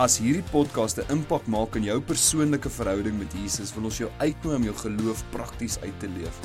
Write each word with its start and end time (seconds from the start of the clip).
As 0.00 0.14
hierdie 0.16 0.46
podcast 0.48 0.96
'n 0.96 1.12
impak 1.12 1.44
maak 1.46 1.74
in 1.76 1.84
jou 1.84 2.00
persoonlike 2.00 2.70
verhouding 2.72 3.18
met 3.18 3.34
Jesus, 3.36 3.74
wil 3.74 3.84
ons 3.84 3.98
jou 3.98 4.08
uitnooi 4.18 4.56
om 4.56 4.62
jou 4.64 4.74
geloof 4.74 5.24
prakties 5.30 5.76
uit 5.80 5.98
te 6.00 6.08
leef. 6.08 6.36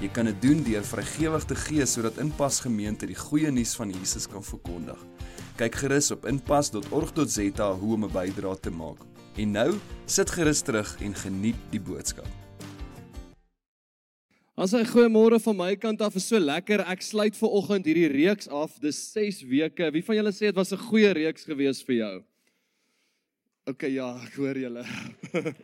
Jy 0.00 0.08
kan 0.08 0.24
dit 0.26 0.42
doen 0.42 0.62
deur 0.62 0.82
vrygewig 0.82 1.44
te 1.44 1.54
gee 1.54 1.86
sodat 1.86 2.18
Inpas 2.18 2.60
Gemeente 2.60 3.06
die 3.06 3.14
goeie 3.14 3.52
nuus 3.52 3.76
van 3.76 3.90
Jesus 3.90 4.26
kan 4.26 4.42
verkondig. 4.42 4.98
Kyk 5.56 5.74
gerus 5.74 6.10
op 6.10 6.26
inpas.org.za 6.26 7.72
hoe 7.74 7.94
om 7.94 8.04
'n 8.04 8.10
bydrae 8.10 8.60
te 8.60 8.70
maak. 8.70 8.98
En 9.36 9.50
nou, 9.50 9.74
sit 10.06 10.30
gerus 10.30 10.62
terug 10.62 10.96
en 11.00 11.14
geniet 11.14 11.56
die 11.70 11.80
boodskap. 11.80 12.26
As 14.56 14.72
'n 14.72 14.86
goeiemôre 14.86 15.38
van 15.38 15.56
my 15.56 15.76
kant 15.76 16.00
af 16.00 16.16
is 16.16 16.26
so 16.26 16.38
lekker. 16.38 16.80
Ek 16.80 17.02
sluit 17.02 17.36
ver 17.36 17.48
oggend 17.48 17.84
hierdie 17.84 18.08
reeks 18.08 18.48
af. 18.48 18.80
Dis 18.80 19.12
6 19.12 19.42
weke. 19.42 19.92
Wie 19.92 20.02
van 20.02 20.16
julle 20.16 20.32
sê 20.32 20.50
dit 20.50 20.56
was 20.56 20.72
'n 20.72 20.78
goeie 20.78 21.12
reeks 21.12 21.44
gewees 21.44 21.82
vir 21.82 21.94
jou? 21.94 22.24
OK 23.64 23.86
ja, 23.88 24.10
ek 24.20 24.34
hoor 24.36 24.58
julle. 24.60 24.82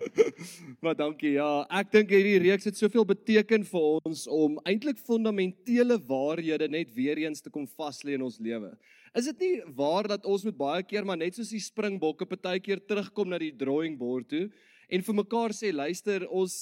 maar 0.82 0.94
dankie. 0.96 1.34
Ja, 1.34 1.66
ek 1.76 1.90
dink 1.92 2.14
hierdie 2.14 2.38
reeks 2.46 2.64
het 2.70 2.78
soveel 2.80 3.04
beteken 3.10 3.66
vir 3.68 3.88
ons 4.00 4.22
om 4.32 4.54
eintlik 4.64 5.02
fundamentele 5.04 5.98
waarhede 6.08 6.70
net 6.72 6.94
weer 6.96 7.20
eens 7.20 7.44
te 7.44 7.52
kom 7.52 7.66
vas 7.76 8.00
lê 8.08 8.14
in 8.16 8.24
ons 8.24 8.38
lewe. 8.40 8.70
Is 9.12 9.28
dit 9.28 9.44
nie 9.44 9.74
waar 9.76 10.08
dat 10.08 10.24
ons 10.24 10.46
moet 10.48 10.56
baie 10.56 10.86
keer 10.88 11.04
maar 11.04 11.20
net 11.20 11.36
soos 11.36 11.52
die 11.52 11.60
springbokke 11.60 12.24
partykeer 12.30 12.80
terugkom 12.88 13.34
na 13.34 13.42
die 13.42 13.52
drawing 13.52 14.00
board 14.00 14.30
toe 14.32 14.46
en 14.88 15.04
vir 15.04 15.18
mekaar 15.20 15.52
sê 15.52 15.68
luister, 15.68 16.24
ons 16.32 16.56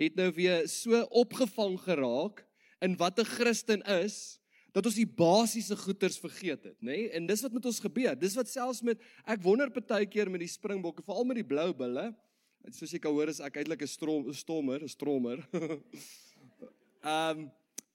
het 0.00 0.18
nou 0.18 0.26
weer 0.34 0.66
so 0.66 1.04
opgevang 1.22 1.78
geraak 1.86 2.42
in 2.82 2.98
wat 2.98 3.22
'n 3.22 3.30
Christen 3.30 3.86
is 4.02 4.39
dat 4.72 4.86
ons 4.86 4.98
die 4.98 5.08
basiese 5.08 5.76
goeders 5.76 6.18
vergeet 6.22 6.64
het, 6.70 6.76
nê? 6.78 6.94
Nee? 6.94 7.06
En 7.18 7.26
dis 7.26 7.42
wat 7.42 7.54
met 7.56 7.66
ons 7.66 7.80
gebeur. 7.82 8.16
Dis 8.18 8.36
wat 8.38 8.50
selfs 8.50 8.82
met 8.86 9.00
ek 9.26 9.42
wonder 9.42 9.70
baie 9.74 10.06
keer 10.06 10.30
met 10.30 10.44
die 10.44 10.50
springbokke, 10.50 11.02
veral 11.06 11.26
met 11.26 11.40
die 11.40 11.46
blou 11.46 11.70
bulle. 11.74 12.10
Soos 12.76 12.92
jy 12.92 13.00
kan 13.02 13.14
hoor 13.16 13.32
is 13.32 13.40
ek 13.40 13.56
eintlik 13.56 13.82
'n 13.82 13.90
strom 13.90 14.32
stommer, 14.32 14.82
'n 14.82 14.88
strommer. 14.88 15.42
Ehm 17.00 17.38
um, 17.38 17.50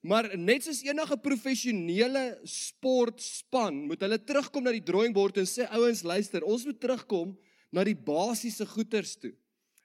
maar 0.06 0.28
net 0.38 0.62
soos 0.62 0.84
enige 0.86 1.18
professionele 1.18 2.38
sportspan 2.46 3.88
moet 3.90 4.04
hulle 4.06 4.20
terugkom 4.22 4.68
na 4.68 4.74
die 4.76 4.84
drawing 4.86 5.16
board 5.16 5.40
en 5.42 5.48
sê 5.50 5.66
ouens, 5.74 6.04
luister, 6.06 6.46
ons 6.46 6.66
moet 6.66 6.78
terugkom 6.78 7.32
na 7.74 7.82
die 7.84 7.98
basiese 7.98 8.68
goeders 8.70 9.16
toe. 9.18 9.34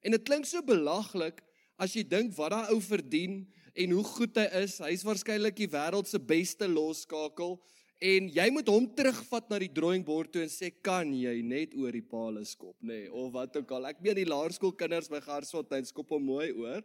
En 0.04 0.12
dit 0.12 0.26
klink 0.28 0.44
so 0.44 0.60
belaglik 0.60 1.40
as 1.80 1.96
jy 1.96 2.04
dink 2.04 2.36
wat 2.36 2.52
daai 2.52 2.72
ou 2.74 2.80
verdien 2.84 3.46
en 3.74 3.92
hoe 3.96 4.04
goed 4.04 4.38
hy 4.40 4.46
is. 4.62 4.78
Hy's 4.82 5.04
waarskynlik 5.06 5.58
die 5.58 5.70
wêreld 5.70 6.08
se 6.10 6.20
beste 6.22 6.68
losskakel 6.70 7.58
en 8.00 8.30
jy 8.32 8.46
moet 8.54 8.70
hom 8.72 8.86
terugvat 8.96 9.50
na 9.52 9.58
die 9.60 9.72
drawing 9.76 10.04
board 10.06 10.32
toe 10.32 10.42
en 10.46 10.52
sê 10.52 10.70
kan 10.72 11.10
jy 11.12 11.34
net 11.44 11.74
oor 11.76 11.92
die 11.92 12.06
palle 12.06 12.46
skop 12.48 12.76
nê 12.80 13.02
nee, 13.04 13.10
of 13.12 13.28
wat 13.34 13.58
ook 13.60 13.74
al. 13.76 13.90
Ek 13.92 14.00
meen 14.00 14.22
die 14.22 14.28
laerskoolkinders 14.28 15.10
by 15.12 15.20
Garsfontein 15.24 15.88
skop 15.88 16.16
hom 16.16 16.24
mooi 16.30 16.48
oor. 16.54 16.80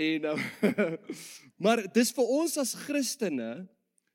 En 0.00 0.28
nou 0.30 0.36
maar 1.64 1.84
dis 1.92 2.12
vir 2.16 2.34
ons 2.40 2.56
as 2.62 2.76
Christene 2.86 3.52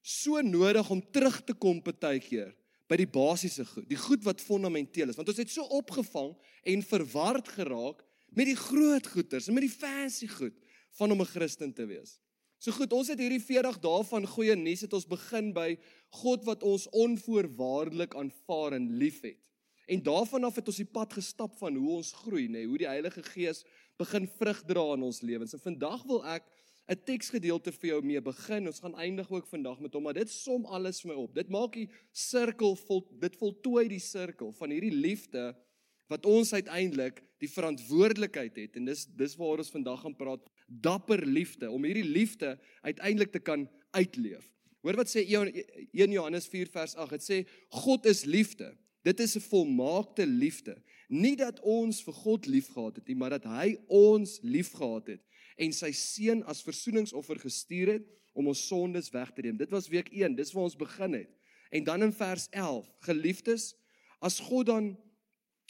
so 0.05 0.41
nodig 0.45 0.89
om 0.93 1.01
terug 1.13 1.39
te 1.45 1.53
kom 1.57 1.81
partykeer 1.85 2.53
by 2.89 2.97
die 3.01 3.09
basiese 3.09 3.65
goed, 3.65 3.87
die 3.89 3.97
goed 3.97 4.21
wat 4.25 4.43
fundamenteel 4.45 5.09
is, 5.09 5.17
want 5.17 5.29
ons 5.31 5.41
het 5.41 5.49
so 5.49 5.65
opgevang 5.73 6.35
en 6.69 6.85
verward 6.85 7.49
geraak 7.55 8.03
met 8.37 8.49
die 8.51 8.59
groot 8.59 9.07
goeters 9.09 9.49
en 9.49 9.57
met 9.57 9.65
die 9.65 9.73
fancy 9.73 10.29
goed 10.29 10.53
van 10.99 11.11
om 11.11 11.21
'n 11.21 11.25
Christen 11.25 11.73
te 11.73 11.85
wees. 11.85 12.19
So 12.57 12.71
goed, 12.71 12.93
ons 12.93 13.11
het 13.11 13.19
hierdie 13.19 13.41
40 13.43 13.79
dae 13.83 14.03
van 14.03 14.25
goeie 14.25 14.55
nuus 14.55 14.81
het 14.81 14.93
ons 14.93 15.07
begin 15.07 15.51
by 15.53 15.75
God 16.21 16.45
wat 16.47 16.63
ons 16.63 16.87
onvoorwaardelik 16.89 18.15
aanvaar 18.15 18.73
en 18.73 18.87
liefhet. 18.97 19.41
En 19.85 20.01
daarvan 20.01 20.43
af 20.43 20.55
het 20.55 20.67
ons 20.67 20.81
die 20.81 20.89
pad 20.89 21.13
gestap 21.13 21.57
van 21.59 21.75
hoe 21.75 21.97
ons 21.97 22.13
groei, 22.23 22.47
nê, 22.47 22.51
nee, 22.51 22.65
hoe 22.65 22.77
die 22.77 22.89
Heilige 22.89 23.21
Gees 23.23 23.63
begin 24.01 24.25
vrug 24.39 24.63
dra 24.65 24.93
in 24.95 25.03
ons 25.05 25.21
lewens. 25.21 25.53
En 25.53 25.61
vandag 25.61 26.03
wil 26.09 26.25
ek 26.25 26.47
'n 26.89 27.01
teksgedeelte 27.05 27.71
vir 27.71 27.89
jou 27.89 28.01
mee 28.05 28.21
begin. 28.21 28.67
Ons 28.67 28.79
gaan 28.79 28.95
eindig 28.95 29.29
ook 29.31 29.47
vandag 29.47 29.79
met 29.79 29.93
hom, 29.93 30.03
maar 30.03 30.13
dit 30.13 30.29
som 30.29 30.65
alles 30.65 31.01
vir 31.01 31.11
my 31.11 31.17
op. 31.21 31.33
Dit 31.35 31.49
maak 31.49 31.73
die 31.73 31.89
sirkel 32.11 32.75
vol 32.75 33.07
dit 33.19 33.35
voltooi 33.35 33.87
die 33.87 33.99
sirkel 33.99 34.51
van 34.51 34.69
hierdie 34.69 34.93
liefde 34.93 35.55
wat 36.07 36.25
ons 36.25 36.53
uiteindelik 36.53 37.21
die 37.41 37.49
verantwoordelikheid 37.49 38.55
het 38.55 38.77
en 38.79 38.85
dis 38.89 39.05
dis 39.17 39.35
waar 39.39 39.61
ons 39.63 39.73
vandag 39.73 40.01
gaan 40.05 40.15
praat 40.15 40.43
dapper 40.67 41.25
liefde 41.25 41.69
om 41.71 41.83
hierdie 41.83 42.07
liefde 42.07 42.55
uiteindelik 42.81 43.31
te 43.31 43.39
kan 43.39 43.67
uitleef. 43.91 44.45
Hoor 44.85 44.99
wat 45.01 45.09
sê 45.09 45.23
1 45.25 46.11
Johannes 46.13 46.47
4 46.51 46.69
vers 46.69 46.93
8. 46.95 47.15
Dit 47.17 47.25
sê 47.25 47.37
God 47.73 48.05
is 48.05 48.23
liefde. 48.29 48.75
Dit 49.05 49.19
is 49.19 49.35
'n 49.35 49.41
volmaakte 49.49 50.25
liefde. 50.25 50.77
Nie 51.09 51.35
dat 51.35 51.59
ons 51.61 52.03
vir 52.03 52.13
God 52.13 52.45
liefgehad 52.45 52.95
het 52.95 53.07
nie, 53.07 53.15
maar 53.15 53.29
dat 53.29 53.43
hy 53.43 53.77
ons 53.87 54.39
liefgehad 54.41 55.07
het 55.07 55.21
en 55.57 55.71
sy 55.71 55.91
seun 55.91 56.43
as 56.43 56.63
versoeningsoffer 56.63 57.39
gestuur 57.39 57.87
het 57.87 58.07
om 58.33 58.47
ons 58.47 58.67
sondes 58.67 59.09
weg 59.09 59.31
te 59.31 59.41
neem. 59.41 59.57
Dit 59.57 59.71
was 59.71 59.87
week 59.87 60.09
1, 60.11 60.35
dis 60.35 60.51
waar 60.51 60.63
ons 60.63 60.75
begin 60.75 61.13
het. 61.13 61.29
En 61.71 61.83
dan 61.83 62.03
in 62.03 62.13
vers 62.13 62.47
11, 62.51 62.89
geliefdes, 62.99 63.75
as 64.19 64.39
God 64.39 64.65
dan 64.65 64.97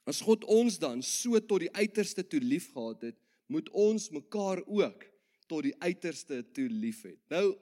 as 0.05 0.21
God 0.21 0.45
ons 0.45 0.77
dan 0.79 1.01
so 1.01 1.39
tot 1.41 1.65
die 1.65 1.73
uiterste 1.73 2.23
toe 2.27 2.39
liefgehad 2.39 3.09
het, 3.09 3.17
moet 3.49 3.69
ons 3.73 4.09
mekaar 4.13 4.61
ook 4.65 5.05
tot 5.49 5.65
die 5.65 5.75
uiterste 5.81 6.41
toe 6.53 6.67
liefhet. 6.69 7.19
Nou 7.33 7.55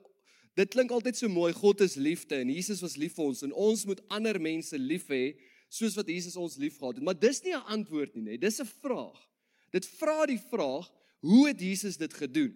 dit 0.54 0.70
klink 0.70 0.92
altyd 0.94 1.18
so 1.18 1.32
mooi 1.34 1.50
God 1.58 1.82
is 1.82 1.96
liefde 1.98 2.38
en 2.38 2.52
Jesus 2.54 2.84
was 2.84 2.94
lief 3.02 3.16
vir 3.18 3.26
ons 3.26 3.42
en 3.48 3.56
ons 3.58 3.86
moet 3.90 4.04
ander 4.14 4.38
mense 4.38 4.78
lief 4.78 5.08
hê 5.10 5.34
soos 5.74 5.96
wat 5.98 6.12
Jesus 6.12 6.36
ons 6.38 6.60
liefgehad 6.62 7.00
het. 7.00 7.06
Maar 7.08 7.18
dis 7.18 7.42
nie 7.44 7.56
'n 7.56 7.66
antwoord 7.76 8.16
nie, 8.16 8.24
nee, 8.24 8.38
dis 8.38 8.62
'n 8.62 8.70
vraag. 8.84 9.18
Dit 9.72 9.86
vra 9.86 10.26
die 10.26 10.42
vraag, 10.52 10.92
hoe 11.22 11.48
het 11.48 11.60
Jesus 11.60 11.98
dit 11.98 12.14
gedoen? 12.14 12.54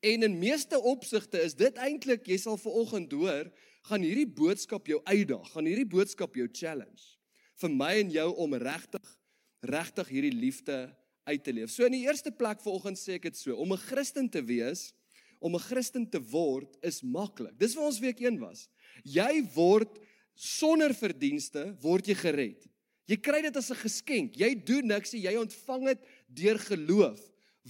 En 0.00 0.22
in 0.22 0.38
meeste 0.38 0.80
opsigte 0.80 1.40
is 1.40 1.54
dit 1.54 1.74
eintlik, 1.76 2.26
jy 2.26 2.36
sal 2.36 2.56
vanoggend 2.56 3.12
hoor, 3.12 3.50
gaan 3.82 4.02
hierdie 4.02 4.28
boodskap 4.28 4.86
jou 4.86 5.00
uitdaag, 5.04 5.50
gaan 5.52 5.64
hierdie 5.64 5.88
boodskap 5.88 6.34
jou 6.34 6.48
challenge 6.52 7.16
vir 7.60 7.70
my 7.70 7.94
en 8.00 8.10
jou 8.10 8.28
om 8.36 8.54
regtig 8.54 9.19
regtig 9.60 10.08
hierdie 10.08 10.34
liefde 10.34 10.96
uit 11.24 11.44
te 11.44 11.52
leef. 11.52 11.70
So 11.70 11.84
in 11.84 11.96
die 11.96 12.06
eerste 12.06 12.32
plek 12.32 12.62
vanoggend 12.64 12.98
sê 12.98 13.18
ek 13.18 13.28
dit 13.28 13.36
so, 13.36 13.54
om 13.54 13.72
'n 13.72 13.78
Christen 13.78 14.28
te 14.28 14.42
wees, 14.42 14.92
om 15.40 15.54
'n 15.54 15.66
Christen 15.68 16.08
te 16.08 16.20
word 16.20 16.76
is 16.82 17.02
maklik. 17.02 17.56
Dis 17.58 17.74
waar 17.74 17.86
ons 17.86 18.00
week 18.00 18.20
1 18.20 18.38
was. 18.38 18.68
Jy 19.04 19.42
word 19.54 19.98
sonder 20.34 20.94
verdienste 20.94 21.76
word 21.80 22.06
jy 22.06 22.14
gered. 22.14 22.66
Jy 23.06 23.16
kry 23.16 23.42
dit 23.42 23.56
as 23.56 23.70
'n 23.70 23.82
geskenk. 23.82 24.36
Jy 24.36 24.54
doen 24.54 24.86
niks, 24.86 25.12
jy 25.12 25.34
ontvang 25.36 25.84
dit 25.86 26.00
deur 26.28 26.58
geloof. 26.58 27.20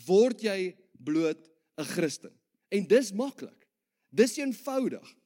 Word 0.07 0.43
jy 0.43 0.77
bloot 0.99 1.49
'n 1.79 1.85
Christen. 1.85 2.33
En 2.71 2.87
dis 2.87 3.13
maklik. 3.13 3.67
Dis 4.13 4.37
eenvoudig. 4.39 5.17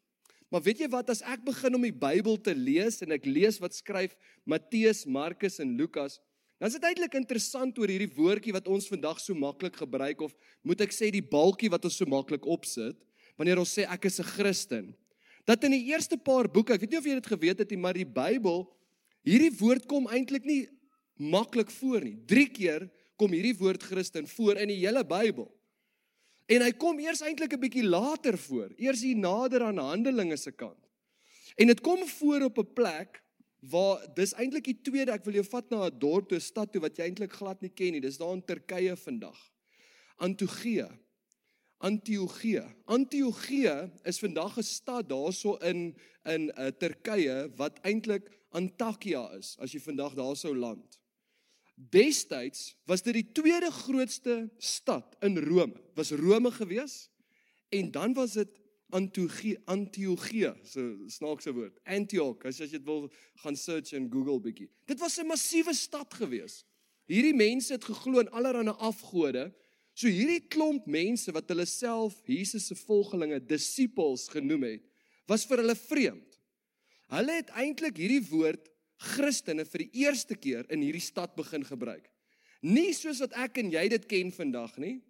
Maar 0.50 0.62
weet 0.62 0.78
jy 0.78 0.88
wat 0.88 1.10
as 1.10 1.22
ek 1.22 1.44
begin 1.44 1.74
om 1.74 1.82
die 1.82 1.92
Bybel 1.92 2.36
te 2.40 2.54
lees 2.54 3.02
en 3.02 3.12
ek 3.12 3.26
lees 3.26 3.58
wat 3.58 3.74
skryf 3.74 4.14
Matteus, 4.46 5.04
Markus 5.04 5.58
en 5.58 5.76
Lukas, 5.76 6.20
Dan 6.58 6.70
is 6.70 6.76
dit 6.78 6.86
eintlik 6.86 7.16
interessant 7.18 7.78
oor 7.78 7.90
hierdie 7.90 8.12
woordjie 8.14 8.54
wat 8.54 8.68
ons 8.70 8.86
vandag 8.88 9.18
so 9.20 9.34
maklik 9.34 9.76
gebruik 9.76 10.20
of 10.22 10.34
moet 10.62 10.84
ek 10.86 10.94
sê 10.94 11.10
die 11.10 11.24
balkie 11.24 11.70
wat 11.72 11.84
ons 11.84 11.96
so 11.98 12.06
maklik 12.06 12.46
opsit 12.46 12.96
wanneer 13.38 13.58
ons 13.58 13.72
sê 13.74 13.86
ek 13.90 14.06
is 14.06 14.20
'n 14.20 14.30
Christen. 14.36 14.94
Dat 15.44 15.64
in 15.64 15.72
die 15.72 15.90
eerste 15.90 16.16
paar 16.16 16.48
boeke, 16.48 16.74
ek 16.74 16.80
weet 16.80 16.90
nie 16.90 16.98
of 16.98 17.04
jy 17.04 17.14
dit 17.14 17.26
geweet 17.26 17.58
het 17.58 17.70
nie, 17.70 17.78
maar 17.78 17.94
die 17.94 18.06
Bybel 18.06 18.70
hierdie 19.24 19.52
woord 19.58 19.86
kom 19.88 20.06
eintlik 20.06 20.44
nie 20.44 20.68
maklik 21.18 21.70
voor 21.70 22.00
nie. 22.04 22.16
3 22.26 22.46
keer 22.46 22.90
kom 23.16 23.32
hierdie 23.32 23.56
woord 23.58 23.82
Christen 23.82 24.26
voor 24.26 24.56
in 24.56 24.68
die 24.68 24.80
hele 24.80 25.04
Bybel. 25.04 25.50
En 26.48 26.62
hy 26.62 26.72
kom 26.72 26.98
eers 27.00 27.22
eintlik 27.22 27.52
'n 27.52 27.60
bietjie 27.60 27.84
later 27.84 28.38
voor, 28.38 28.70
eers 28.76 29.02
hier 29.02 29.16
nader 29.16 29.62
aan 29.62 29.78
Handelinge 29.78 30.36
se 30.36 30.52
kant. 30.52 30.78
En 31.56 31.66
dit 31.66 31.80
kom 31.80 32.06
voor 32.06 32.42
op 32.42 32.58
'n 32.58 32.72
plek 32.74 33.23
waar 33.70 34.02
dis 34.14 34.34
eintlik 34.34 34.66
die 34.68 34.80
tweede 34.82 35.14
ek 35.14 35.24
wil 35.24 35.38
jou 35.38 35.46
vat 35.46 35.70
na 35.70 35.86
'n 35.86 35.98
dorp 35.98 36.28
toe 36.28 36.38
'n 36.38 36.48
stad 36.50 36.72
toe 36.72 36.82
wat 36.82 36.96
jy 36.98 37.04
eintlik 37.04 37.32
glad 37.32 37.62
nie 37.62 37.70
ken 37.70 37.92
nie. 37.92 38.00
Dis 38.00 38.18
daar 38.18 38.34
in 38.34 38.44
Turkye 38.44 38.96
vandag. 38.96 39.38
Antiochia. 40.16 40.90
Antiochia. 41.78 42.74
Antiochia 42.86 43.90
is 44.04 44.18
vandag 44.18 44.58
'n 44.58 44.62
stad 44.62 45.08
daarso 45.08 45.56
in 45.62 45.96
in 46.24 46.52
uh, 46.56 46.68
Turkye 46.68 47.52
wat 47.56 47.78
eintlik 47.82 48.30
Antakya 48.54 49.34
is 49.38 49.56
as 49.58 49.72
jy 49.72 49.80
vandag 49.80 50.14
daarso 50.14 50.54
land. 50.54 51.00
Destyds 51.74 52.76
was 52.86 53.02
dit 53.02 53.14
die 53.14 53.32
tweede 53.32 53.70
grootste 53.70 54.50
stad 54.58 55.16
in 55.20 55.38
Rome. 55.38 55.74
Was 55.94 56.12
Rome 56.14 56.50
gewees? 56.50 57.10
En 57.68 57.90
dan 57.90 58.14
was 58.14 58.32
dit 58.38 58.48
Antiochia, 58.94 59.58
Antiochia, 59.66 60.52
so 60.62 60.80
snaakse 61.10 61.52
woord. 61.54 61.80
Antioch, 61.84 62.44
as 62.46 62.60
jy 62.62 62.68
dit 62.76 62.84
wil 62.86 63.08
gaan 63.42 63.56
search 63.58 63.92
in 63.98 64.06
Google 64.12 64.38
bietjie. 64.44 64.68
Dit 64.86 65.00
was 65.02 65.18
'n 65.18 65.26
massiewe 65.26 65.74
stad 65.74 66.14
gewees. 66.14 66.64
Hierdie 67.10 67.34
mense 67.34 67.72
het 67.72 67.84
geglo 67.84 68.20
in 68.20 68.30
allerlei 68.30 68.72
afgode. 68.78 69.52
So 69.94 70.08
hierdie 70.08 70.46
klomp 70.48 70.86
mense 70.86 71.32
wat 71.32 71.48
hulle 71.48 71.66
self 71.66 72.22
Jesus 72.26 72.66
se 72.66 72.74
volgelinge, 72.74 73.40
disippels 73.46 74.28
genoem 74.28 74.62
het, 74.62 74.82
was 75.28 75.44
vir 75.44 75.62
hulle 75.62 75.76
vreemd. 75.76 76.38
Hulle 77.12 77.32
het 77.32 77.50
eintlik 77.50 77.96
hierdie 77.96 78.24
woord 78.30 78.70
Christene 78.96 79.64
vir 79.64 79.84
die 79.84 80.04
eerste 80.04 80.34
keer 80.34 80.66
in 80.72 80.82
hierdie 80.82 81.02
stad 81.02 81.34
begin 81.36 81.64
gebruik. 81.66 82.08
Nie 82.62 82.92
soos 82.96 83.20
wat 83.20 83.34
ek 83.36 83.58
en 83.60 83.70
jy 83.70 83.88
dit 83.92 84.06
ken 84.08 84.32
vandag 84.32 84.78
nie. 84.80 85.02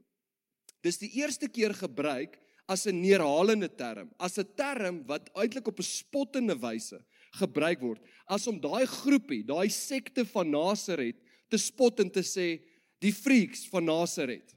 Dis 0.83 0.99
die 1.01 1.13
eerste 1.21 1.49
keer 1.49 1.73
gebruik 1.77 2.37
as 2.67 2.87
'n 2.87 3.01
neerhalende 3.01 3.69
term, 3.69 4.11
as 4.19 4.39
'n 4.39 4.49
term 4.57 5.05
wat 5.07 5.31
eintlik 5.35 5.69
op 5.69 5.79
'n 5.79 5.83
spottende 5.83 6.57
wyse 6.59 6.99
gebruik 7.33 7.81
word, 7.81 8.01
as 8.27 8.47
om 8.47 8.61
daai 8.61 8.87
groepie, 8.87 9.45
daai 9.45 9.69
sekte 9.69 10.25
van 10.25 10.51
Nasaret 10.51 11.17
te 11.51 11.59
spot 11.59 12.01
en 12.01 12.11
te 12.11 12.23
sê 12.23 12.63
die 13.01 13.13
freaks 13.13 13.67
van 13.69 13.85
Nasaret. 13.85 14.55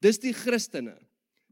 Dis 0.00 0.18
die 0.18 0.32
Christene. 0.32 0.96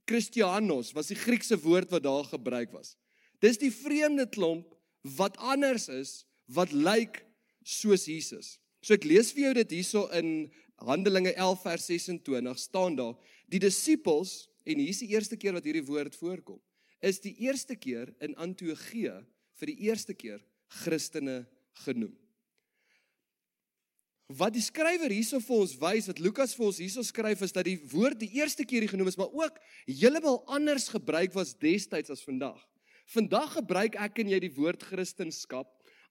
Christianos 0.08 0.94
was 0.96 1.10
die 1.12 1.18
Griekse 1.18 1.58
woord 1.60 1.90
wat 1.90 2.02
daar 2.02 2.24
gebruik 2.24 2.72
was. 2.72 2.96
Dis 3.40 3.58
die 3.60 3.70
vreemde 3.70 4.26
klomp 4.26 4.72
wat 5.02 5.36
anders 5.36 5.88
is 5.88 6.24
wat 6.46 6.72
lyk 6.72 7.20
soos 7.62 8.06
Jesus. 8.08 8.56
So 8.80 8.94
ek 8.94 9.04
lees 9.04 9.34
vir 9.36 9.48
jou 9.48 9.54
dit 9.60 9.76
hierso 9.78 10.06
in 10.16 10.48
Handelinge 10.86 11.34
11 11.34 11.62
vers 11.62 11.86
26 11.90 12.58
staan 12.58 12.96
daar 12.96 13.16
die 13.50 13.60
disippels 13.60 14.46
en 14.68 14.80
hier 14.82 14.92
is 14.92 15.00
die 15.00 15.12
eerste 15.14 15.38
keer 15.40 15.56
wat 15.56 15.66
hierdie 15.66 15.86
woord 15.88 16.16
voorkom 16.18 16.60
is 17.04 17.20
die 17.22 17.34
eerste 17.46 17.76
keer 17.78 18.10
in 18.24 18.34
Antiochia 18.40 19.20
vir 19.58 19.70
die 19.70 19.78
eerste 19.88 20.14
keer 20.18 20.40
Christene 20.82 21.44
genoem. 21.84 22.14
Wat 24.28 24.52
die 24.52 24.60
skrywer 24.60 25.08
hierso 25.14 25.38
vir 25.40 25.62
ons 25.62 25.76
wys, 25.80 26.08
wat 26.10 26.18
Lukas 26.20 26.52
vir 26.58 26.66
ons 26.66 26.80
hierso 26.82 27.04
skryf 27.06 27.40
is 27.46 27.54
dat 27.56 27.64
die 27.64 27.78
woord 27.94 28.18
die 28.20 28.28
eerste 28.36 28.66
keer 28.68 28.84
hier 28.84 28.92
genoem 28.92 29.08
is, 29.08 29.16
maar 29.16 29.32
ook 29.32 29.56
heeltemal 29.86 30.42
anders 30.52 30.90
gebruik 30.92 31.32
was 31.38 31.54
destyds 31.56 32.12
as 32.12 32.26
vandag. 32.26 32.58
Vandag 33.08 33.54
gebruik 33.56 33.96
ek 33.96 34.20
en 34.20 34.34
jy 34.34 34.42
die 34.44 34.52
woord 34.58 34.84
Christendom 34.84 35.64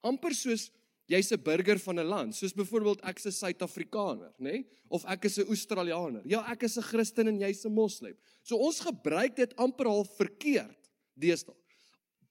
amper 0.06 0.34
soos 0.38 0.70
jy's 1.08 1.32
'n 1.32 1.42
burger 1.42 1.80
van 1.80 2.00
'n 2.00 2.06
land, 2.06 2.36
soos 2.36 2.54
byvoorbeeld 2.54 3.02
ek's 3.02 3.26
'n 3.26 3.32
Suid-Afrikaner, 3.32 4.34
nê? 4.40 4.52
Nee? 4.52 4.66
Of 4.90 5.06
ek 5.06 5.26
is 5.26 5.38
'n 5.40 5.48
Australianer. 5.48 6.22
Ja, 6.26 6.44
ek 6.52 6.64
is 6.64 6.78
'n 6.78 6.82
Christen 6.82 7.28
en 7.28 7.40
jy's 7.40 7.66
'n 7.66 7.74
Moslem. 7.74 8.16
So 8.44 8.58
ons 8.58 8.80
gebruik 8.80 9.36
dit 9.36 9.56
amper 9.56 9.86
al 9.86 10.04
verkeerd 10.04 10.92
deesdae. 11.16 11.56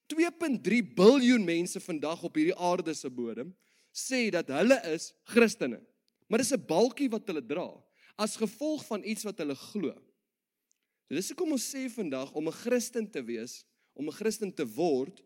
2.3 0.07 0.83
biljoen 0.95 1.45
mense 1.45 1.81
vandag 1.81 2.23
op 2.23 2.35
hierdie 2.35 2.55
aarde 2.55 2.95
se 2.95 3.11
bodem 3.11 3.55
sê 3.93 4.31
dat 4.31 4.49
hulle 4.49 4.81
is 4.93 5.13
Christene. 5.25 5.81
Maar 6.29 6.39
dis 6.39 6.53
'n 6.53 6.67
balkie 6.67 7.11
wat 7.11 7.27
hulle 7.27 7.47
dra 7.47 7.83
as 8.17 8.37
gevolg 8.37 8.85
van 8.87 9.05
iets 9.05 9.25
wat 9.25 9.39
hulle 9.39 9.55
glo. 9.55 9.95
So 11.07 11.15
dis 11.15 11.29
hoekom 11.31 11.53
ons 11.53 11.75
sê 11.75 11.89
vandag 11.91 12.33
om 12.33 12.49
'n 12.49 12.53
Christen 12.53 13.11
te 13.11 13.23
wees, 13.23 13.65
om 13.95 14.09
'n 14.09 14.13
Christen 14.13 14.53
te 14.53 14.65
word, 14.65 15.23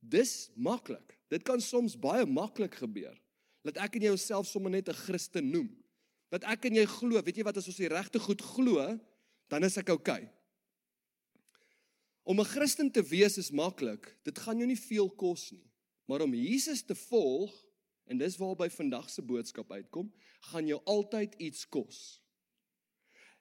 dis 0.00 0.50
maklik. 0.54 1.17
Dit 1.28 1.44
kan 1.44 1.60
soms 1.60 1.96
baie 1.98 2.26
maklik 2.26 2.74
gebeur. 2.80 3.16
Dat 3.66 3.76
ek 3.76 3.98
en 3.98 4.02
jy 4.02 4.10
onsself 4.16 4.46
sommer 4.46 4.70
net 4.70 4.88
'n 4.88 4.94
Christen 4.94 5.50
noem. 5.50 5.68
Dat 6.30 6.44
ek 6.44 6.64
en 6.64 6.74
jy 6.74 6.86
glo, 6.86 7.22
weet 7.22 7.36
jy 7.36 7.44
wat 7.44 7.56
as 7.56 7.68
ons 7.68 7.76
die 7.76 7.88
regte 7.88 8.18
goed 8.18 8.42
glo, 8.42 8.98
dan 9.48 9.64
is 9.64 9.76
ek 9.76 9.88
oukei. 9.88 10.22
Okay. 10.22 10.30
Om 12.28 12.40
'n 12.40 12.44
Christen 12.44 12.90
te 12.90 13.02
wees 13.02 13.38
is 13.38 13.50
maklik. 13.50 14.16
Dit 14.22 14.38
gaan 14.38 14.58
jou 14.58 14.66
nie 14.66 14.76
veel 14.76 15.08
kos 15.10 15.50
nie. 15.52 15.64
Maar 16.04 16.20
om 16.20 16.34
Jesus 16.34 16.82
te 16.82 16.94
volg, 16.94 17.52
en 18.04 18.18
dis 18.18 18.36
waarby 18.36 18.68
vandag 18.68 19.10
se 19.10 19.22
boodskap 19.22 19.72
uitkom, 19.72 20.12
gaan 20.40 20.66
jou 20.66 20.80
altyd 20.84 21.34
iets 21.34 21.68
kos. 21.68 22.20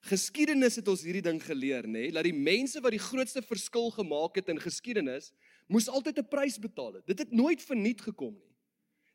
Geskiedenis 0.08 0.78
het 0.80 0.88
ons 0.88 1.04
hierdie 1.04 1.24
ding 1.26 1.40
geleer, 1.44 1.84
nê, 1.84 2.08
nee? 2.08 2.12
dat 2.16 2.24
die 2.24 2.36
mense 2.36 2.80
wat 2.84 2.94
die 2.96 3.02
grootste 3.02 3.42
verskil 3.44 3.90
gemaak 3.92 4.38
het 4.40 4.52
in 4.54 4.60
geskiedenis, 4.62 5.34
moes 5.68 5.90
altyd 5.92 6.20
'n 6.20 6.30
prys 6.32 6.56
betaal 6.60 6.94
het. 7.00 7.06
Dit 7.08 7.20
het 7.20 7.32
nooit 7.32 7.62
verniet 7.62 8.02
gekom 8.02 8.34
nie. 8.34 8.54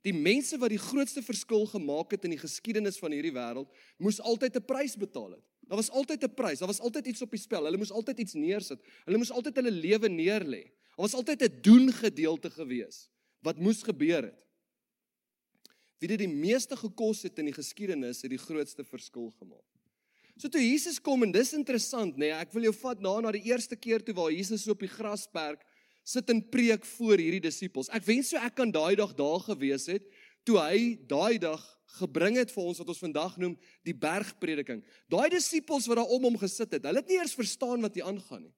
Die 0.02 0.12
mense 0.12 0.58
wat 0.58 0.72
die 0.74 0.82
grootste 0.82 1.22
verskil 1.22 1.64
gemaak 1.66 2.10
het 2.10 2.24
in 2.24 2.34
die 2.34 2.42
geskiedenis 2.42 2.98
van 2.98 3.14
hierdie 3.14 3.32
wêreld, 3.32 3.70
moes 3.98 4.20
altyd 4.20 4.56
'n 4.56 4.64
prys 4.66 4.96
betaal 4.96 5.30
het. 5.30 5.44
Daar 5.68 5.78
was 5.78 5.90
altyd 5.90 6.24
'n 6.24 6.34
prys, 6.34 6.58
daar 6.58 6.68
was 6.68 6.80
altyd 6.80 7.06
iets 7.06 7.22
op 7.22 7.30
die 7.30 7.40
spel. 7.40 7.64
Hulle 7.64 7.78
moes 7.78 7.92
altyd 7.92 8.18
iets 8.18 8.34
neersit. 8.34 8.80
Hulle 9.04 9.18
moes 9.18 9.30
altyd 9.30 9.56
hulle 9.56 9.70
lewe 9.70 10.08
neerlê. 10.08 10.64
Daar 10.96 11.06
was 11.08 11.14
altyd 11.14 11.42
'n 11.42 11.60
doen 11.62 11.92
gedeelte 11.92 12.50
gewees 12.50 13.08
wat 13.40 13.58
moes 13.58 13.82
gebeur 13.82 14.22
het. 14.22 14.42
Wie 15.98 16.08
dit 16.08 16.18
die 16.18 16.28
meeste 16.28 16.76
gekos 16.76 17.22
het 17.22 17.38
in 17.38 17.44
die 17.44 17.54
geskiedenis, 17.54 18.22
het 18.22 18.30
die 18.30 18.38
grootste 18.38 18.84
verskil 18.84 19.30
gemaak. 19.38 19.71
So 20.40 20.49
toe 20.49 20.62
Jesus 20.62 20.99
kom 21.02 21.26
en 21.26 21.32
dis 21.34 21.52
interessant, 21.55 22.17
nê, 22.17 22.31
nee, 22.31 22.38
ek 22.40 22.55
wil 22.55 22.70
jou 22.70 22.75
vat 22.81 23.02
na 23.05 23.19
na 23.20 23.32
die 23.34 23.44
eerste 23.50 23.76
keer 23.76 24.02
toe 24.05 24.14
waar 24.17 24.32
Jesus 24.32 24.64
op 24.73 24.81
die 24.81 24.90
grasperk 24.90 25.61
sit 26.02 26.31
en 26.32 26.40
preek 26.50 26.87
voor 26.96 27.20
hierdie 27.20 27.44
disippels. 27.44 27.90
Ek 27.94 28.05
wens 28.08 28.32
so 28.32 28.40
ek 28.40 28.56
kan 28.58 28.73
daai 28.75 28.96
dag 28.99 29.12
daar 29.19 29.43
gewees 29.44 29.87
het 29.93 30.08
toe 30.49 30.58
hy 30.58 30.96
daai 31.06 31.38
dag 31.38 31.62
gebring 32.00 32.38
het 32.40 32.50
vir 32.50 32.64
ons 32.64 32.81
wat 32.81 32.90
ons 32.90 33.02
vandag 33.05 33.37
noem 33.38 33.52
die 33.87 33.94
bergprediking. 33.94 34.81
Daai 35.12 35.29
disippels 35.31 35.87
wat 35.90 36.00
daar 36.00 36.14
om 36.17 36.26
hom 36.26 36.40
gesit 36.40 36.73
het, 36.75 36.88
hulle 36.88 37.02
het 37.02 37.12
nie 37.12 37.20
eers 37.20 37.37
verstaan 37.38 37.84
wat 37.84 37.94
hier 37.99 38.08
aangaan 38.08 38.49
nie. 38.49 38.55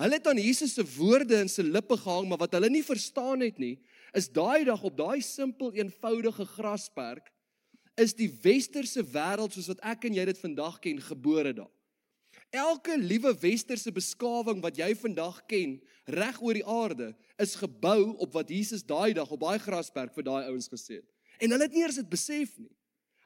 Hulle 0.00 0.18
het 0.18 0.26
aan 0.26 0.40
Jesus 0.40 0.74
se 0.74 0.84
woorde 0.96 1.38
in 1.44 1.50
sy 1.52 1.62
lippe 1.64 1.96
gehang, 2.00 2.26
maar 2.28 2.40
wat 2.42 2.56
hulle 2.56 2.70
nie 2.72 2.82
verstaan 2.84 3.44
het 3.44 3.60
nie, 3.62 3.76
is 4.16 4.28
daai 4.32 4.64
dag 4.66 4.82
op 4.82 4.96
daai 4.98 5.22
simpel 5.24 5.70
eenvoudige 5.76 6.46
grasperk 6.56 7.30
is 8.02 8.14
die 8.16 8.30
westerse 8.42 9.02
wêreld 9.14 9.54
soos 9.54 9.70
wat 9.72 9.82
ek 9.94 10.08
en 10.08 10.18
jy 10.18 10.24
dit 10.28 10.40
vandag 10.40 10.78
ken 10.84 11.00
gebore 11.02 11.54
daar. 11.56 11.70
Elke 12.52 12.98
liewe 13.00 13.32
westerse 13.40 13.92
beskawing 13.92 14.60
wat 14.64 14.76
jy 14.76 14.90
vandag 14.98 15.38
ken 15.48 15.78
reg 16.12 16.40
oor 16.44 16.58
die 16.58 16.66
aarde 16.68 17.12
is 17.40 17.54
gebou 17.56 18.12
op 18.20 18.34
wat 18.36 18.50
Jesus 18.52 18.84
daai 18.84 19.14
dag 19.16 19.30
op 19.32 19.40
daai 19.40 19.58
grasperk 19.62 20.12
vir 20.16 20.26
daai 20.26 20.50
ouens 20.50 20.68
gesê 20.68 20.98
het. 21.00 21.08
En 21.40 21.54
hulle 21.54 21.64
het 21.64 21.72
nie 21.72 21.84
eers 21.84 22.00
dit 22.00 22.10
besef 22.12 22.52
nie. 22.60 22.72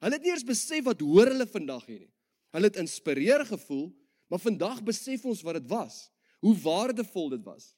Hulle 0.05 0.19
het 0.19 0.23
nie 0.23 0.31
eers 0.31 0.47
besef 0.47 0.85
wat 0.87 1.03
hoor 1.03 1.33
hulle 1.33 1.47
vandag 1.51 1.89
hier 1.89 2.05
nie. 2.05 2.13
Hulle 2.55 2.71
het 2.71 2.79
inspireer 2.81 3.45
gevoel, 3.49 3.89
maar 4.31 4.43
vandag 4.43 4.83
besef 4.87 5.25
ons 5.27 5.43
wat 5.47 5.59
dit 5.59 5.67
was, 5.71 6.07
hoe 6.45 6.55
waardevol 6.63 7.33
dit 7.35 7.43
was. 7.47 7.73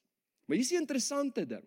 Maar 0.45 0.57
hier 0.57 0.65
is 0.65 0.71
'n 0.71 0.85
interessante 0.85 1.45
ding, 1.45 1.65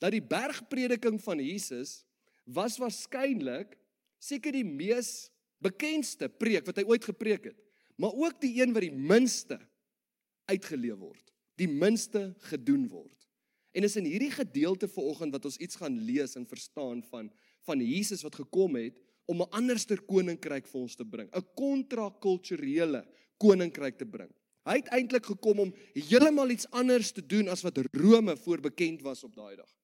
dat 0.00 0.10
die 0.10 0.22
bergprediking 0.22 1.20
van 1.22 1.38
Jesus 1.38 2.04
was 2.44 2.78
waarskynlik 2.78 3.76
seker 4.18 4.52
die 4.52 4.66
mees 4.66 5.30
bekendste 5.58 6.28
preek 6.28 6.66
wat 6.66 6.76
hy 6.76 6.84
ooit 6.86 7.04
gepreek 7.04 7.50
het 7.50 7.58
maar 7.98 8.14
ook 8.14 8.40
die 8.40 8.54
een 8.62 8.72
wat 8.72 8.86
die 8.86 8.94
minste 8.94 9.58
uitgeleef 10.48 10.96
word, 10.96 11.32
die 11.58 11.68
minste 11.68 12.30
gedoen 12.50 12.86
word. 12.88 13.26
En 13.74 13.84
is 13.84 13.98
in 13.98 14.06
hierdie 14.08 14.30
gedeelte 14.32 14.88
vanoggend 14.88 15.34
wat 15.34 15.44
ons 15.50 15.58
iets 15.60 15.76
gaan 15.76 15.98
lees 16.06 16.38
en 16.38 16.46
verstaan 16.48 17.02
van 17.10 17.30
van 17.66 17.82
Jesus 17.84 18.22
wat 18.24 18.38
gekom 18.38 18.78
het 18.78 18.96
om 19.26 19.42
'n 19.42 19.50
anderster 19.50 20.00
koninkryk 20.00 20.66
vir 20.66 20.80
ons 20.80 20.94
te 20.96 21.04
bring, 21.04 21.28
'n 21.34 21.46
kontrakulturele 21.54 23.04
koninkryk 23.36 23.98
te 23.98 24.06
bring. 24.06 24.30
Hy 24.64 24.76
het 24.76 24.88
eintlik 24.88 25.26
gekom 25.26 25.58
om 25.58 25.74
heeltemal 25.92 26.50
iets 26.50 26.70
anders 26.70 27.12
te 27.12 27.26
doen 27.26 27.48
as 27.48 27.62
wat 27.62 27.78
Rome 27.92 28.36
voorbekend 28.36 29.02
was 29.02 29.24
op 29.24 29.34
daai 29.34 29.56
dag. 29.56 29.74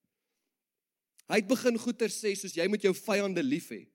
Hy 1.27 1.35
het 1.35 1.47
begin 1.47 1.77
goeie 1.77 2.09
sê 2.09 2.35
soos 2.35 2.53
jy 2.53 2.67
moet 2.67 2.81
jou 2.81 2.93
vyande 2.93 3.43
lief 3.43 3.69
hê. 3.69 3.87